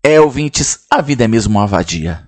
É, 0.04 0.20
ouvintes, 0.20 0.80
a 0.90 1.04
vida 1.04 1.26
é 1.26 1.28
mesmo 1.28 1.60
uma 1.60 1.68
vadia. 1.68 2.26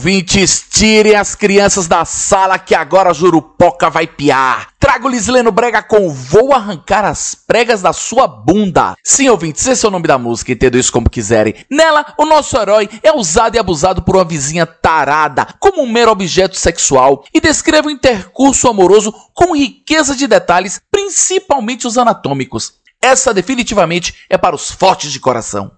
Ouvintes, 0.00 0.64
tirem 0.70 1.14
as 1.14 1.34
crianças 1.34 1.86
da 1.86 2.06
sala 2.06 2.58
que 2.58 2.74
agora 2.74 3.10
a 3.10 3.12
Jurupoca 3.12 3.90
vai 3.90 4.06
piar. 4.06 4.70
Trago-lhes 4.78 5.26
Leno 5.26 5.52
Brega 5.52 5.82
com 5.82 6.08
Vou 6.08 6.54
Arrancar 6.54 7.04
as 7.04 7.34
Pregas 7.34 7.82
da 7.82 7.92
Sua 7.92 8.26
Bunda. 8.26 8.94
Sim, 9.04 9.28
ouvintes, 9.28 9.66
esse 9.66 9.84
é 9.84 9.88
o 9.90 9.92
nome 9.92 10.08
da 10.08 10.16
música, 10.16 10.52
entendam 10.52 10.80
isso 10.80 10.90
como 10.90 11.10
quiserem. 11.10 11.54
Nela, 11.70 12.14
o 12.16 12.24
nosso 12.24 12.56
herói 12.56 12.88
é 13.02 13.12
usado 13.12 13.56
e 13.56 13.58
abusado 13.58 14.00
por 14.00 14.16
uma 14.16 14.24
vizinha 14.24 14.64
tarada, 14.64 15.46
como 15.60 15.82
um 15.82 15.92
mero 15.92 16.12
objeto 16.12 16.56
sexual, 16.56 17.22
e 17.34 17.38
descreve 17.38 17.88
o 17.88 17.90
intercurso 17.90 18.68
amoroso 18.68 19.12
com 19.34 19.54
riqueza 19.54 20.16
de 20.16 20.26
detalhes, 20.26 20.80
principalmente 20.90 21.86
os 21.86 21.98
anatômicos. 21.98 22.72
Essa 23.02 23.34
definitivamente 23.34 24.14
é 24.30 24.38
para 24.38 24.56
os 24.56 24.70
fortes 24.70 25.12
de 25.12 25.20
coração. 25.20 25.72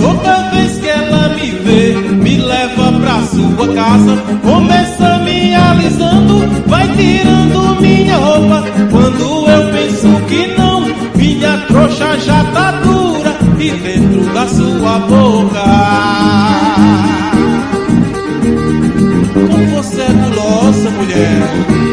Toda 0.00 0.50
vez 0.50 0.78
que 0.78 0.88
ela 0.88 1.28
me 1.30 1.50
vê, 1.50 1.94
me 1.94 2.36
leva 2.38 2.92
pra 3.00 3.22
sua 3.22 3.74
casa. 3.74 4.16
Começa 4.42 5.18
me 5.18 5.54
alisando, 5.54 6.46
vai 6.66 6.86
tirando 6.96 7.80
minha 7.80 8.16
roupa. 8.16 8.64
Quando 8.90 9.48
eu 9.48 9.72
penso 9.72 10.08
que 10.26 10.46
não, 10.56 10.82
minha 11.16 11.58
trouxa 11.66 12.18
já 12.18 12.44
tá 12.52 12.72
dura 12.82 13.36
e 13.58 13.70
dentro 13.70 14.32
da 14.32 14.46
sua 14.46 14.98
boca. 15.00 15.64
Como 19.34 19.66
você 19.76 20.02
é 20.02 20.12
gulosa, 20.12 20.90
mulher. 20.90 21.88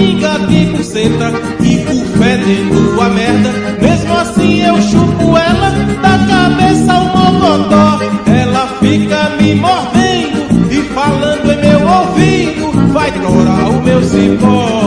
É 0.00 0.20
catinga 0.20 0.46
que 0.46 0.66
concentra 0.66 1.32
e 1.62 1.78
por 1.84 2.06
fedendo 2.18 3.00
a 3.00 3.08
merda. 3.10 3.50
Mesmo 3.80 4.16
assim 4.16 4.62
eu 4.62 4.80
chupo 4.80 5.36
ela, 5.36 5.70
da 6.00 6.18
cabeça 6.26 6.92
ao 6.92 7.04
mocotó. 7.04 8.00
Ela 8.26 8.66
fica 8.80 9.30
me 9.40 9.54
mordendo 9.56 10.72
e 10.72 10.82
falando 10.94 11.52
em 11.52 11.56
meu 11.60 11.80
ouvido, 11.86 12.92
vai 12.92 13.12
torar 13.12 13.70
o 13.70 13.82
meu 13.82 14.02
cipó. 14.02 14.79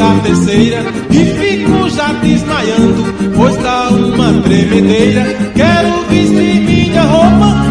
A 0.00 0.14
terceira 0.20 0.82
E 1.10 1.24
fico 1.38 1.88
já 1.90 2.12
desmaiando, 2.14 3.14
pois 3.36 3.56
dá 3.56 3.88
uma 3.90 4.40
tremedeira. 4.42 5.24
Quero 5.54 6.04
vestir 6.08 6.60
minha 6.62 7.02
roupa, 7.02 7.69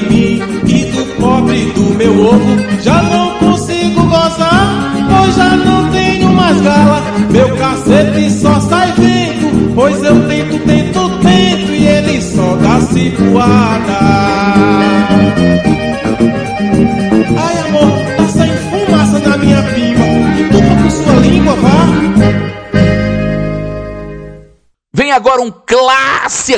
mim 0.00 0.40
e 0.66 0.84
do 0.92 1.04
pobre 1.20 1.66
do 1.72 1.94
meu 1.96 2.26
ovo. 2.26 2.82
Já 2.82 3.02
não 3.02 3.38
consigo 3.38 4.02
gozar, 4.04 4.94
pois 5.08 5.34
já 5.36 5.56
não 5.56 5.90
tenho 5.90 6.32
mais 6.32 6.60
gala. 6.60 7.02
Meu 7.30 7.54
cacete 7.56 8.30
só 8.30 8.60
sai 8.60 8.92
vento, 8.92 9.72
pois 9.74 10.02
eu 10.02 10.26
tento, 10.28 10.58
tento, 10.64 11.08
tento 11.18 11.72
e 11.72 11.86
ele 11.86 12.22
só 12.22 12.56
dá 12.56 12.80
cipuada. 12.80 14.21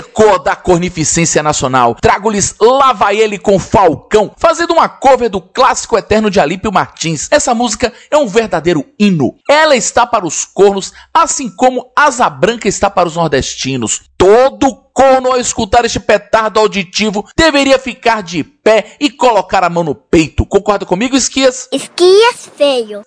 Clássica 0.02 0.38
da 0.38 0.56
cornificência 0.56 1.42
nacional. 1.42 1.96
Trago-lhes 2.00 2.54
Lá 2.60 2.92
Vai 2.92 3.16
Ele 3.16 3.38
com 3.38 3.58
Falcão, 3.58 4.32
fazendo 4.36 4.72
uma 4.72 4.88
cover 4.88 5.30
do 5.30 5.40
clássico 5.40 5.96
eterno 5.96 6.30
de 6.30 6.40
Alípio 6.40 6.72
Martins. 6.72 7.28
Essa 7.30 7.54
música 7.54 7.92
é 8.10 8.16
um 8.16 8.26
verdadeiro 8.26 8.84
hino. 8.98 9.34
Ela 9.48 9.76
está 9.76 10.06
para 10.06 10.26
os 10.26 10.44
cornos, 10.44 10.92
assim 11.12 11.48
como 11.48 11.90
Asa 11.96 12.28
Branca 12.28 12.68
está 12.68 12.88
para 12.90 13.08
os 13.08 13.16
nordestinos. 13.16 14.02
Todo 14.16 14.76
corno 14.92 15.32
ao 15.32 15.38
escutar 15.38 15.84
este 15.84 16.00
petardo 16.00 16.60
auditivo 16.60 17.26
deveria 17.36 17.78
ficar 17.78 18.22
de 18.22 18.44
pé 18.44 18.96
e 19.00 19.10
colocar 19.10 19.64
a 19.64 19.70
mão 19.70 19.84
no 19.84 19.94
peito. 19.94 20.46
Concorda 20.46 20.86
comigo, 20.86 21.16
Esquias? 21.16 21.68
Esquias 21.72 22.48
feio. 22.56 23.02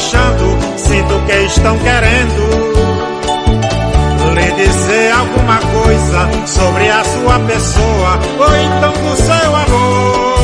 Cochichando, 0.00 0.58
sinto 0.78 1.20
que 1.26 1.32
estão 1.44 1.78
querendo 1.78 2.48
lhe 4.34 4.50
dizer 4.52 5.12
alguma 5.12 5.58
coisa 5.58 6.28
sobre 6.46 6.88
a 6.88 7.04
sua 7.04 7.38
pessoa, 7.40 8.18
ou 8.38 8.56
então 8.56 8.92
do 8.92 9.16
seu 9.16 9.56
amor. 9.56 10.40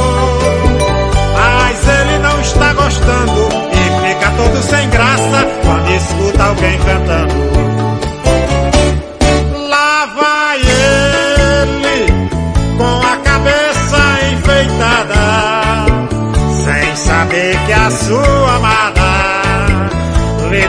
Mas 1.35 1.89
ele 1.89 2.19
não 2.19 2.41
está 2.41 2.75
gostando 2.75 3.49
e 3.73 4.09
fica 4.09 4.31
todo 4.37 4.63
sem 4.63 4.91
graça 4.91 5.47
quando 5.65 5.91
escuta 5.91 6.45
alguém 6.45 6.79
cantando. 6.79 7.35
Lá 9.71 10.07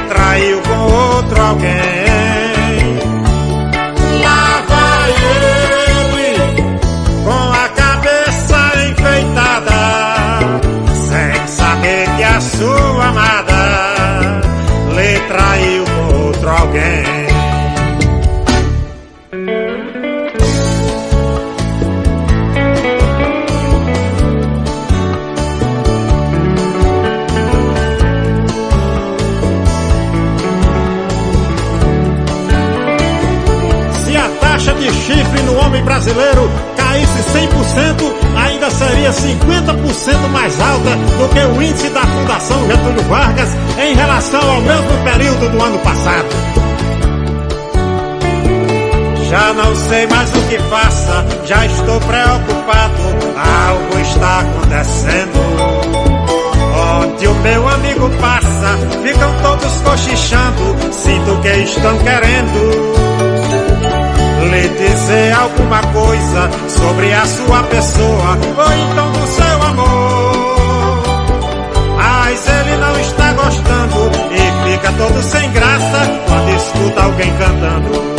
traiu 0.07 0.61
com 0.61 0.93
outro 0.93 1.41
alguém. 1.41 1.96
Brasileiro 35.83 36.49
caísse 36.75 37.19
100%, 37.33 38.13
ainda 38.35 38.69
seria 38.69 39.11
50% 39.11 40.29
mais 40.31 40.59
alta 40.59 40.95
do 40.95 41.29
que 41.29 41.39
o 41.39 41.61
índice 41.61 41.89
da 41.89 42.01
Fundação 42.01 42.67
Getúlio 42.67 43.03
Vargas 43.03 43.49
em 43.79 43.93
relação 43.93 44.41
ao 44.41 44.61
mesmo 44.61 45.03
período 45.03 45.49
do 45.49 45.63
ano 45.63 45.79
passado. 45.79 46.27
Já 49.29 49.53
não 49.53 49.75
sei 49.75 50.07
mais 50.07 50.29
o 50.29 50.41
que 50.47 50.57
faça, 50.69 51.25
já 51.45 51.65
estou 51.65 51.99
preocupado, 51.99 53.01
algo 53.67 53.99
está 53.99 54.39
acontecendo. 54.39 55.37
Onde 57.01 57.27
o 57.27 57.33
meu 57.35 57.67
amigo 57.67 58.09
passa, 58.21 58.77
ficam 59.03 59.33
todos 59.41 59.73
cochichando, 59.81 60.93
sinto 60.93 61.41
que 61.41 61.49
estão 61.49 61.97
querendo 61.97 62.96
dizer 65.07 65.31
alguma 65.31 65.81
coisa 65.93 66.49
sobre 66.67 67.13
a 67.13 67.25
sua 67.25 67.63
pessoa 67.63 68.37
ou 68.57 68.73
então 68.73 69.11
do 69.13 69.27
seu 69.27 69.63
amor. 69.63 71.03
Mas 71.95 72.45
ele 72.45 72.77
não 72.77 72.99
está 72.99 73.31
gostando 73.33 74.11
e 74.31 74.71
fica 74.71 74.91
todo 74.97 75.21
sem 75.23 75.49
graça 75.51 76.21
quando 76.27 76.49
escuta 76.57 77.03
alguém 77.03 77.33
cantando. 77.37 78.16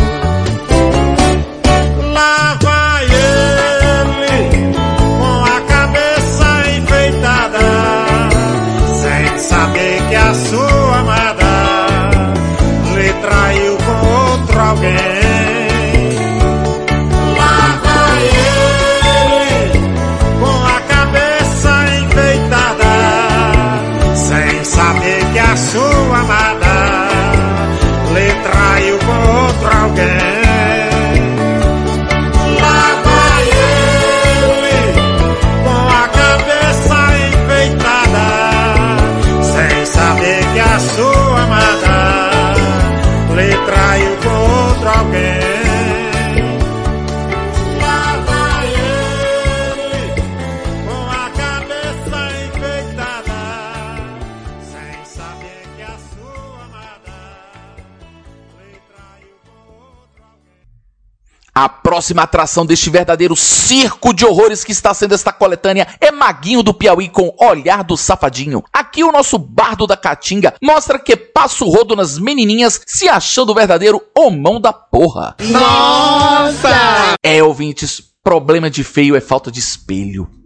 Próxima 61.99 62.23
atração 62.23 62.65
deste 62.65 62.89
verdadeiro 62.91 63.35
circo 63.35 64.15
de 64.15 64.25
horrores 64.25 64.63
que 64.63 64.71
está 64.71 64.95
sendo 64.95 65.17
esta 65.17 65.33
coletânea 65.33 65.89
é 66.01 66.13
Maguinho 66.13 66.63
do 66.63 66.73
Piauí 66.73 67.09
com 67.09 67.35
Olhar 67.41 67.83
do 67.83 67.97
Safadinho. 67.97 68.63
Aqui 68.73 69.03
o 69.03 69.11
nosso 69.11 69.37
bardo 69.37 69.85
da 69.85 69.97
Caatinga 69.97 70.55
mostra 70.63 70.97
que 70.97 71.17
passa 71.17 71.65
o 71.65 71.69
rodo 71.69 71.97
nas 71.97 72.17
menininhas 72.17 72.81
se 72.87 73.09
achando 73.09 73.51
o 73.51 73.55
verdadeiro 73.55 74.01
homão 74.17 74.61
da 74.61 74.73
porra. 74.73 75.35
Nossa! 75.41 77.17
É, 77.21 77.43
ouvintes, 77.43 78.01
problema 78.23 78.71
de 78.71 78.85
feio 78.85 79.17
é 79.17 79.21
falta 79.21 79.51
de 79.51 79.59
espelho. 79.59 80.38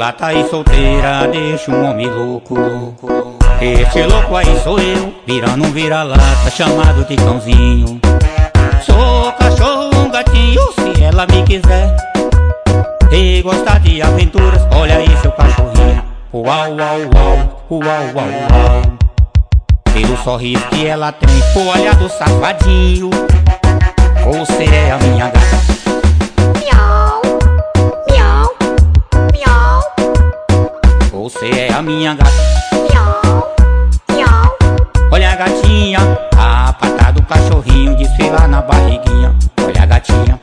Mulata 0.00 0.28
aí 0.28 0.48
solteira, 0.48 1.28
deixa 1.30 1.70
um 1.70 1.84
homem 1.84 2.06
louco. 2.06 2.56
Esse 3.60 4.02
louco 4.04 4.34
aí 4.34 4.58
sou 4.64 4.78
eu, 4.78 5.12
virando 5.26 5.62
um 5.62 5.70
vira-lata, 5.72 6.50
chamado 6.50 7.04
de 7.04 7.16
cãozinho. 7.16 8.00
Sou 8.80 9.30
cachorro, 9.32 9.90
um 9.94 10.10
gatinho, 10.10 10.62
se 10.72 11.04
ela 11.04 11.26
me 11.26 11.42
quiser. 11.42 11.94
E 13.12 13.42
gosta 13.42 13.78
de 13.80 14.00
aventuras, 14.00 14.66
olha 14.74 14.96
aí 14.96 15.16
seu 15.20 15.32
cachorrinho. 15.32 16.02
Uau, 16.32 16.46
uau, 16.46 16.98
uau, 17.14 17.66
uau, 17.70 17.82
uau, 17.82 18.24
uau. 18.54 18.82
Pelo 19.92 20.16
sorriso 20.24 20.66
que 20.68 20.86
ela 20.86 21.12
tem, 21.12 21.28
olha 21.68 21.92
do 21.92 22.08
safadinho. 22.08 23.10
Você 24.24 24.64
é 24.64 24.92
a 24.92 24.96
minha 24.96 25.26
gata. 25.26 25.59
Você 31.20 31.50
é 31.50 31.70
a 31.70 31.82
minha 31.82 32.14
gata. 32.14 32.32
miau, 32.72 33.54
miau. 34.08 34.58
Olha 35.12 35.32
a 35.32 35.36
gatinha, 35.36 35.98
a 36.34 36.72
pata 36.72 37.12
do 37.12 37.22
cachorrinho 37.24 37.94
desfila 37.94 38.48
na 38.48 38.62
barriguinha. 38.62 39.36
Olha 39.62 39.82
a 39.82 39.84
gatinha. 39.84 40.40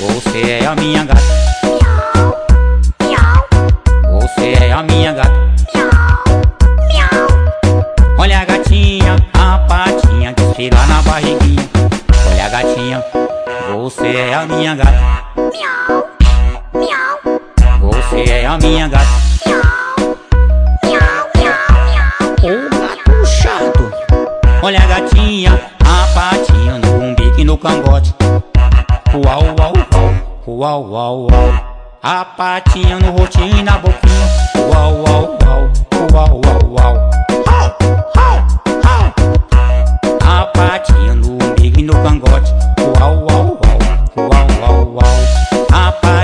Você 0.00 0.50
é 0.50 0.66
a 0.66 0.74
minha 0.74 1.04
gata. 1.04 1.22
Você 4.10 4.52
é 4.64 4.72
a 4.72 4.82
minha 4.82 5.12
gata. 5.12 5.30
Olha 8.18 8.40
a 8.40 8.44
gatinha, 8.44 9.16
a 9.32 9.58
patinha 9.68 10.32
desfila 10.32 10.86
na 10.88 11.02
barriguinha. 11.02 11.70
Olha 12.32 12.46
a 12.46 12.48
gatinha, 12.48 13.04
você 13.76 14.08
é 14.08 14.34
a 14.34 14.44
minha 14.44 14.74
gata. 14.74 16.03
É 18.16 18.46
a 18.46 18.56
minha 18.58 18.88
gata. 18.88 19.06
Ô 22.42 22.70
gato 22.70 23.26
chato. 23.26 23.92
Olha 24.62 24.80
a 24.80 24.86
gatinha, 24.86 25.60
a 25.80 26.06
patinha 26.14 26.78
no 26.78 26.98
umbigo 26.98 27.40
e 27.40 27.44
no 27.44 27.58
cangote. 27.58 28.14
Uau, 29.14 29.42
uau, 29.58 29.72
uau, 29.92 30.14
uau, 30.46 30.90
uau, 30.90 31.28
uau. 31.30 31.60
A 32.02 32.24
patinha 32.24 32.98
no 33.00 33.10
rostinho 33.16 33.58
e 33.58 33.62
na 33.62 33.78
boquinha. 33.78 34.26
Uau, 34.56 35.04
uau, 35.04 35.38
uau, 35.44 35.70
uau, 36.12 36.40
uau, 36.44 36.60
uau. 36.70 37.10
A 40.22 40.46
patinha 40.46 41.14
no 41.14 41.28
umbigo 41.32 41.80
e 41.80 41.82
no 41.82 41.94
cangote. 42.02 42.52
Uau, 43.00 43.26
uau, 43.28 43.58
uau, 44.16 44.28
uau. 44.30 44.53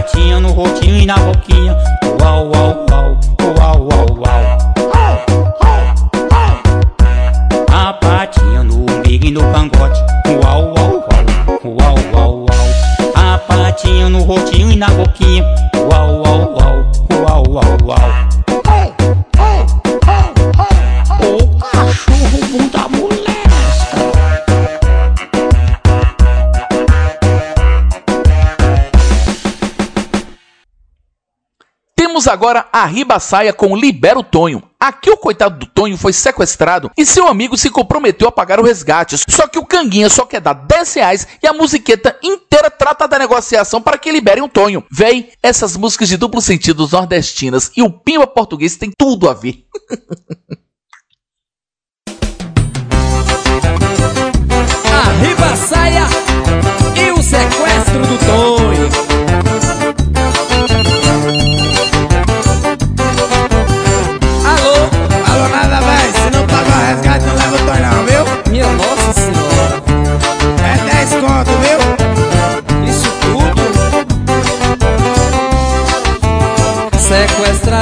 A 0.01 0.03
patinha 0.03 0.41
no 0.41 0.53
rostinho 0.53 0.97
e 0.97 1.05
na 1.05 1.15
boquinha. 1.15 1.77
Uau, 2.23 2.49
uau, 2.49 2.87
uau, 2.91 3.21
uau, 3.59 3.79
uau, 3.83 4.07
uau. 4.17 4.43
A 7.71 7.93
patinha 7.93 8.65
no 8.65 8.77
umbigo 8.77 9.27
e 9.27 9.31
no 9.31 9.43
cangote. 9.53 10.01
Uau, 10.43 10.73
uau, 10.75 11.05
uau, 11.05 11.61
uau, 11.65 11.97
uau, 12.15 12.47
uau. 12.47 12.47
A 13.15 13.37
patinha 13.41 14.09
no 14.09 14.25
rostinho 14.25 14.73
e 14.73 14.77
na 14.77 14.89
boquinha. 14.89 15.45
Uau, 15.77 16.23
uau, 16.23 16.55
uau, 16.55 16.77
uau, 17.21 17.45
uau, 17.51 17.77
uau. 17.85 18.40
Temos 32.21 32.29
agora 32.29 32.67
a 32.71 32.85
Ribaçaia 32.85 33.51
com 33.51 33.75
Libera 33.75 34.19
o 34.19 34.23
Tonho. 34.23 34.63
Aqui 34.79 35.09
o 35.09 35.17
coitado 35.17 35.61
do 35.61 35.65
Tonho 35.65 35.97
foi 35.97 36.13
sequestrado 36.13 36.91
e 36.95 37.07
seu 37.07 37.27
amigo 37.27 37.57
se 37.57 37.71
comprometeu 37.71 38.29
a 38.29 38.33
pagar 38.33 38.61
o 38.61 38.63
resgate. 38.63 39.17
Só 39.27 39.47
que 39.47 39.59
o 39.59 39.65
Canguinha 39.65 40.11
só 40.11 40.27
quer 40.27 40.43
dar 40.43 40.53
10 40.53 40.95
reais 40.97 41.27
e 41.43 41.47
a 41.47 41.55
musiqueta 41.55 42.15
inteira 42.23 42.71
trata 42.71 43.09
da 43.09 43.19
negociação 43.19 43.81
para 43.81 43.97
que 43.97 44.13
liberem 44.13 44.43
o 44.45 44.51
Tonho. 44.51 44.85
Véi, 44.93 45.31
essas 45.43 45.79
músicas 45.79 46.11
de 46.11 46.19
duplo 46.19 46.43
sentido 46.43 46.87
nordestinas 46.93 47.73
e 47.75 47.83
o 47.83 47.91
Pimba 47.91 48.27
português 48.27 48.77
tem 48.77 48.93
tudo 48.99 49.27
a 49.27 49.33
ver. 49.33 49.65
A 54.93 55.03
ribaçaia 55.23 56.07
e 56.95 57.11
o 57.13 57.23
sequestro 57.23 58.07
do 58.07 58.19
Tonho. 58.27 59.10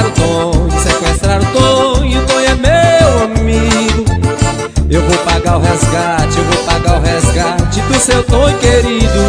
O 0.09 0.11
Tonho, 0.11 0.71
sequestrar 0.81 1.41
o 1.41 1.45
Tonho, 1.45 2.21
o 2.21 2.25
Tonho 2.25 2.47
é 2.47 2.55
meu 2.55 3.23
amigo. 3.25 4.05
Eu 4.89 5.01
vou 5.03 5.17
pagar 5.19 5.57
o 5.57 5.61
resgate, 5.61 6.37
eu 6.37 6.43
vou 6.45 6.63
pagar 6.63 6.97
o 6.97 7.01
resgate 7.01 7.81
do 7.81 7.99
seu 7.99 8.23
Tonho 8.23 8.57
querido. 8.57 9.19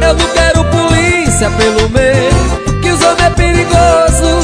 Eu 0.00 0.14
não 0.14 0.26
quero 0.28 0.64
polícia 0.64 1.50
pelo 1.50 1.88
meio, 1.90 2.80
que 2.80 2.90
os 2.90 3.02
homens 3.02 3.22
é 3.22 3.30
perigoso. 3.30 4.40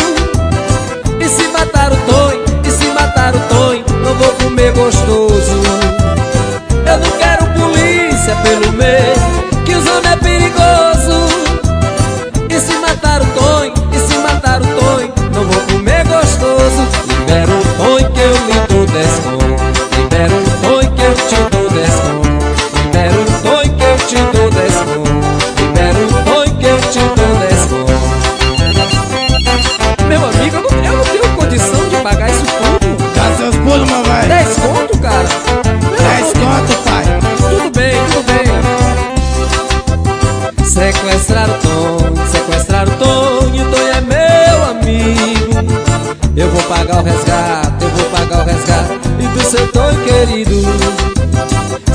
E 1.21 1.29
se 1.29 1.49
matar 1.49 1.93
o 1.93 1.97
Tonho, 1.97 2.45
e 2.65 2.71
se 2.71 2.87
matar 2.89 3.35
o 3.35 3.41
Tonho, 3.41 3.85
não 4.03 4.15
vou 4.15 4.33
comer 4.35 4.73
gostoso. 4.73 5.63
Eu 6.87 6.99
não 6.99 7.11
quero 7.19 7.47
polícia 7.59 8.37
pelo 8.43 8.73
meio, 8.73 9.65
que 9.65 9.75
os 9.75 9.87
homens 9.87 10.13
é 10.13 10.17
perigoso. 10.17 10.88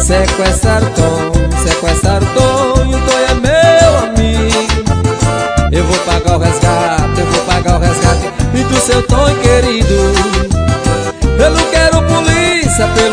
Sequestrar 0.04 0.82
Tonho, 0.96 1.32
sequestrar 1.64 2.22
o 2.22 2.26
Tonho, 2.26 2.98
o 2.98 3.02
Tonho 3.06 3.26
é 3.26 3.34
meu 3.36 4.00
amigo. 4.00 4.84
Eu 5.72 5.86
vou 5.86 5.98
pagar 6.00 6.36
o 6.36 6.40
resgate, 6.40 7.20
eu 7.22 7.26
vou 7.26 7.46
pagar 7.46 7.78
o 7.78 7.80
resgate 7.80 8.30
e 8.54 8.64
do 8.66 8.76
seu 8.82 9.02
Tonho 9.04 9.40
querido. 9.40 9.94
Eu 11.40 11.52
não 11.52 11.66
quero 11.72 12.04
polícia 12.04 12.86
pelo 12.96 13.13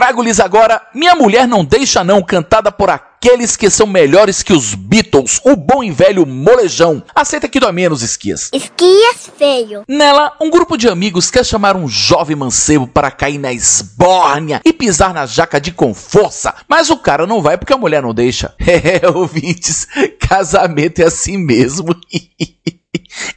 Trago-lhes 0.00 0.40
agora 0.40 0.80
Minha 0.94 1.14
Mulher 1.14 1.46
Não 1.46 1.62
Deixa 1.62 2.02
Não, 2.02 2.22
cantada 2.22 2.72
por 2.72 2.88
aqueles 2.88 3.54
que 3.54 3.68
são 3.68 3.86
melhores 3.86 4.42
que 4.42 4.54
os 4.54 4.74
Beatles, 4.74 5.38
o 5.44 5.54
bom 5.54 5.84
e 5.84 5.90
velho 5.90 6.24
molejão. 6.24 7.02
Aceita 7.14 7.46
que 7.46 7.60
dói 7.60 7.70
menos, 7.70 8.00
Esquias. 8.00 8.48
Esquias 8.50 9.30
feio. 9.36 9.84
Nela, 9.86 10.32
um 10.40 10.48
grupo 10.48 10.78
de 10.78 10.88
amigos 10.88 11.30
quer 11.30 11.44
chamar 11.44 11.76
um 11.76 11.86
jovem 11.86 12.34
mancebo 12.34 12.86
para 12.86 13.10
cair 13.10 13.36
na 13.36 13.52
esbórnia 13.52 14.62
e 14.64 14.72
pisar 14.72 15.12
na 15.12 15.26
jaca 15.26 15.60
de 15.60 15.70
com 15.70 15.92
força, 15.92 16.54
mas 16.66 16.88
o 16.88 16.96
cara 16.96 17.26
não 17.26 17.42
vai 17.42 17.58
porque 17.58 17.74
a 17.74 17.78
mulher 17.78 18.02
não 18.02 18.14
deixa. 18.14 18.54
É, 18.66 19.06
ouvintes, 19.06 19.86
casamento 20.18 21.00
é 21.02 21.04
assim 21.04 21.36
mesmo. 21.36 21.94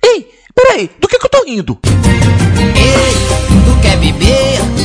Ei, 0.01 0.31
peraí, 0.55 0.89
do 0.97 1.09
que, 1.09 1.19
que 1.19 1.25
eu 1.25 1.29
tô 1.29 1.43
rindo? 1.43 1.77
Ei, 1.83 3.13
tu 3.65 3.81
quer 3.81 3.97
beber? 3.97 4.82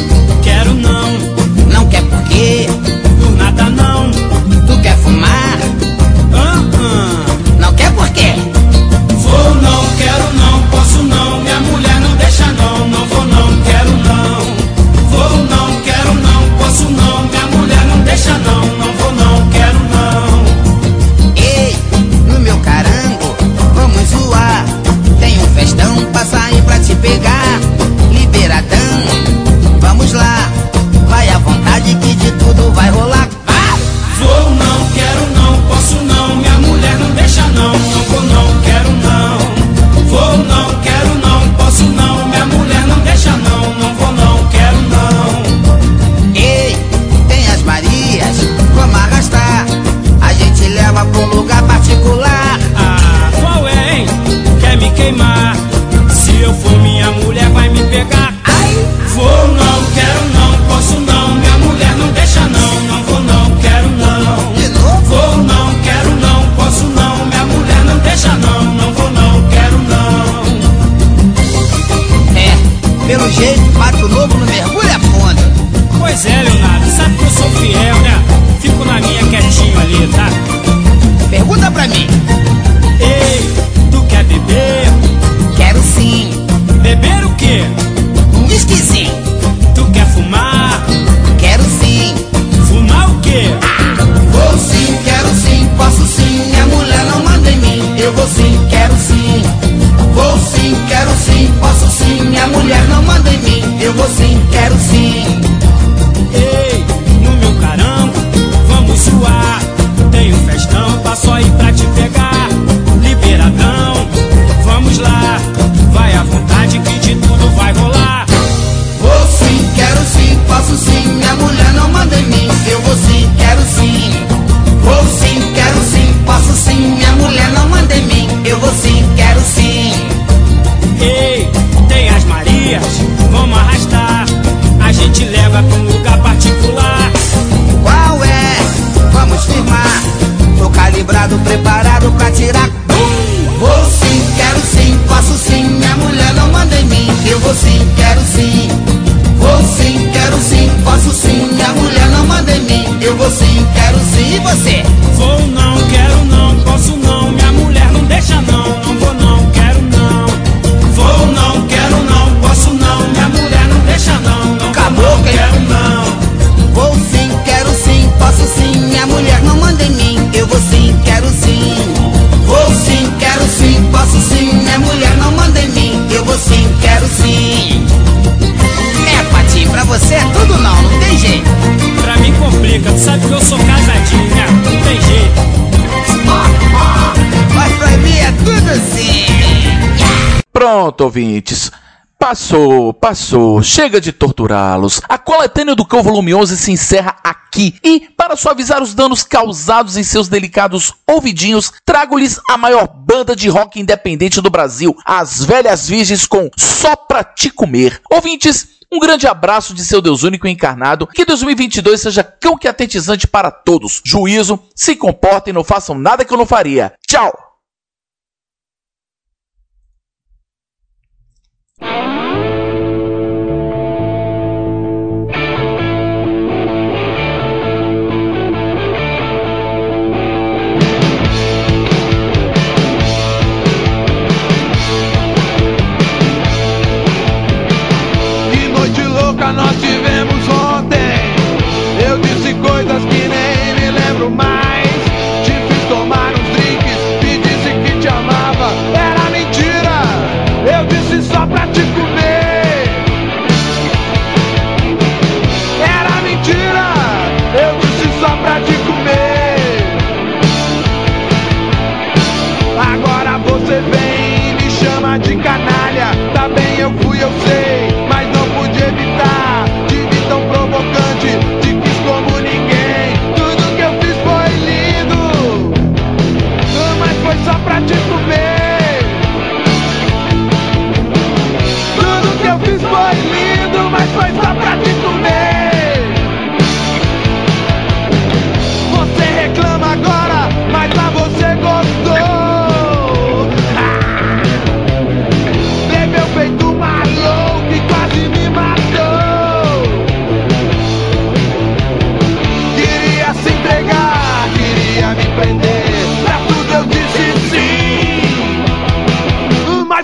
Pronto, 190.59 191.03
ouvintes. 191.03 191.71
Passou, 192.19 192.93
passou, 192.93 193.63
chega 193.63 194.01
de 194.01 194.11
torturá-los. 194.11 195.01
A 195.09 195.17
coletânea 195.17 195.77
do 195.77 195.87
Cão 195.87 196.03
Volume 196.03 196.35
11 196.35 196.57
se 196.57 196.73
encerra 196.73 197.15
aqui. 197.23 197.77
E, 197.81 198.09
para 198.17 198.35
suavizar 198.35 198.83
os 198.83 198.93
danos 198.93 199.23
causados 199.23 199.97
em 199.97 200.03
seus 200.03 200.27
delicados 200.27 200.93
ouvidinhos, 201.07 201.73
trago-lhes 201.87 202.41
a 202.51 202.59
maior 202.59 202.89
banda 202.89 203.37
de 203.37 203.49
rock 203.49 203.79
independente 203.79 204.41
do 204.41 204.51
Brasil, 204.51 204.97
as 205.05 205.45
Velhas 205.45 205.89
Virgens 205.89 206.27
com 206.27 206.51
Só 206.57 206.97
Pra 206.97 207.23
Te 207.23 207.51
Comer. 207.51 208.01
Ouvintes, 208.11 208.67
um 208.91 208.99
grande 208.99 209.29
abraço 209.29 209.73
de 209.73 209.85
seu 209.85 210.03
Deus 210.03 210.25
único 210.25 210.49
encarnado, 210.49 211.07
que 211.07 211.25
2022 211.25 212.01
seja 212.01 212.25
cão 212.25 212.59
que 212.59 212.67
é 212.67 212.71
atetizante 212.71 213.29
para 213.29 213.53
todos. 213.53 214.03
Juízo, 214.05 214.59
se 214.75 214.97
comportem, 214.97 215.55
não 215.55 215.63
façam 215.63 215.97
nada 215.97 216.25
que 216.25 216.35
eu 216.35 216.39
não 216.39 216.47
faria. 216.47 216.93
Tchau! 217.07 217.48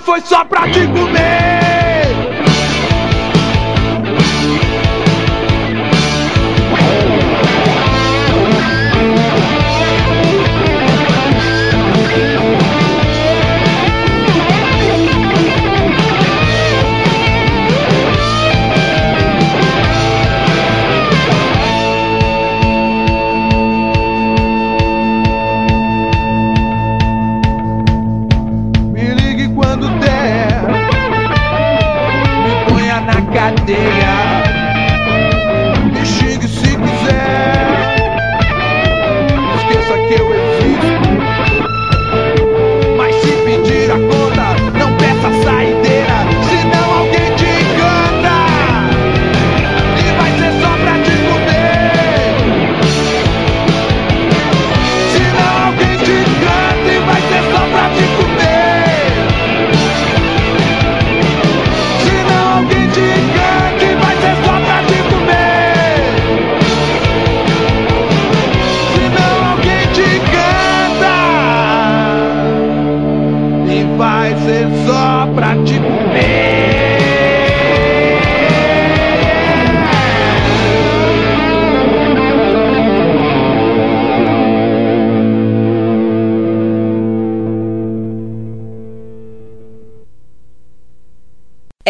foi 0.05 0.21
só 0.21 0.45
pra 0.45 0.69
te 0.69 0.87
comer. 0.89 1.54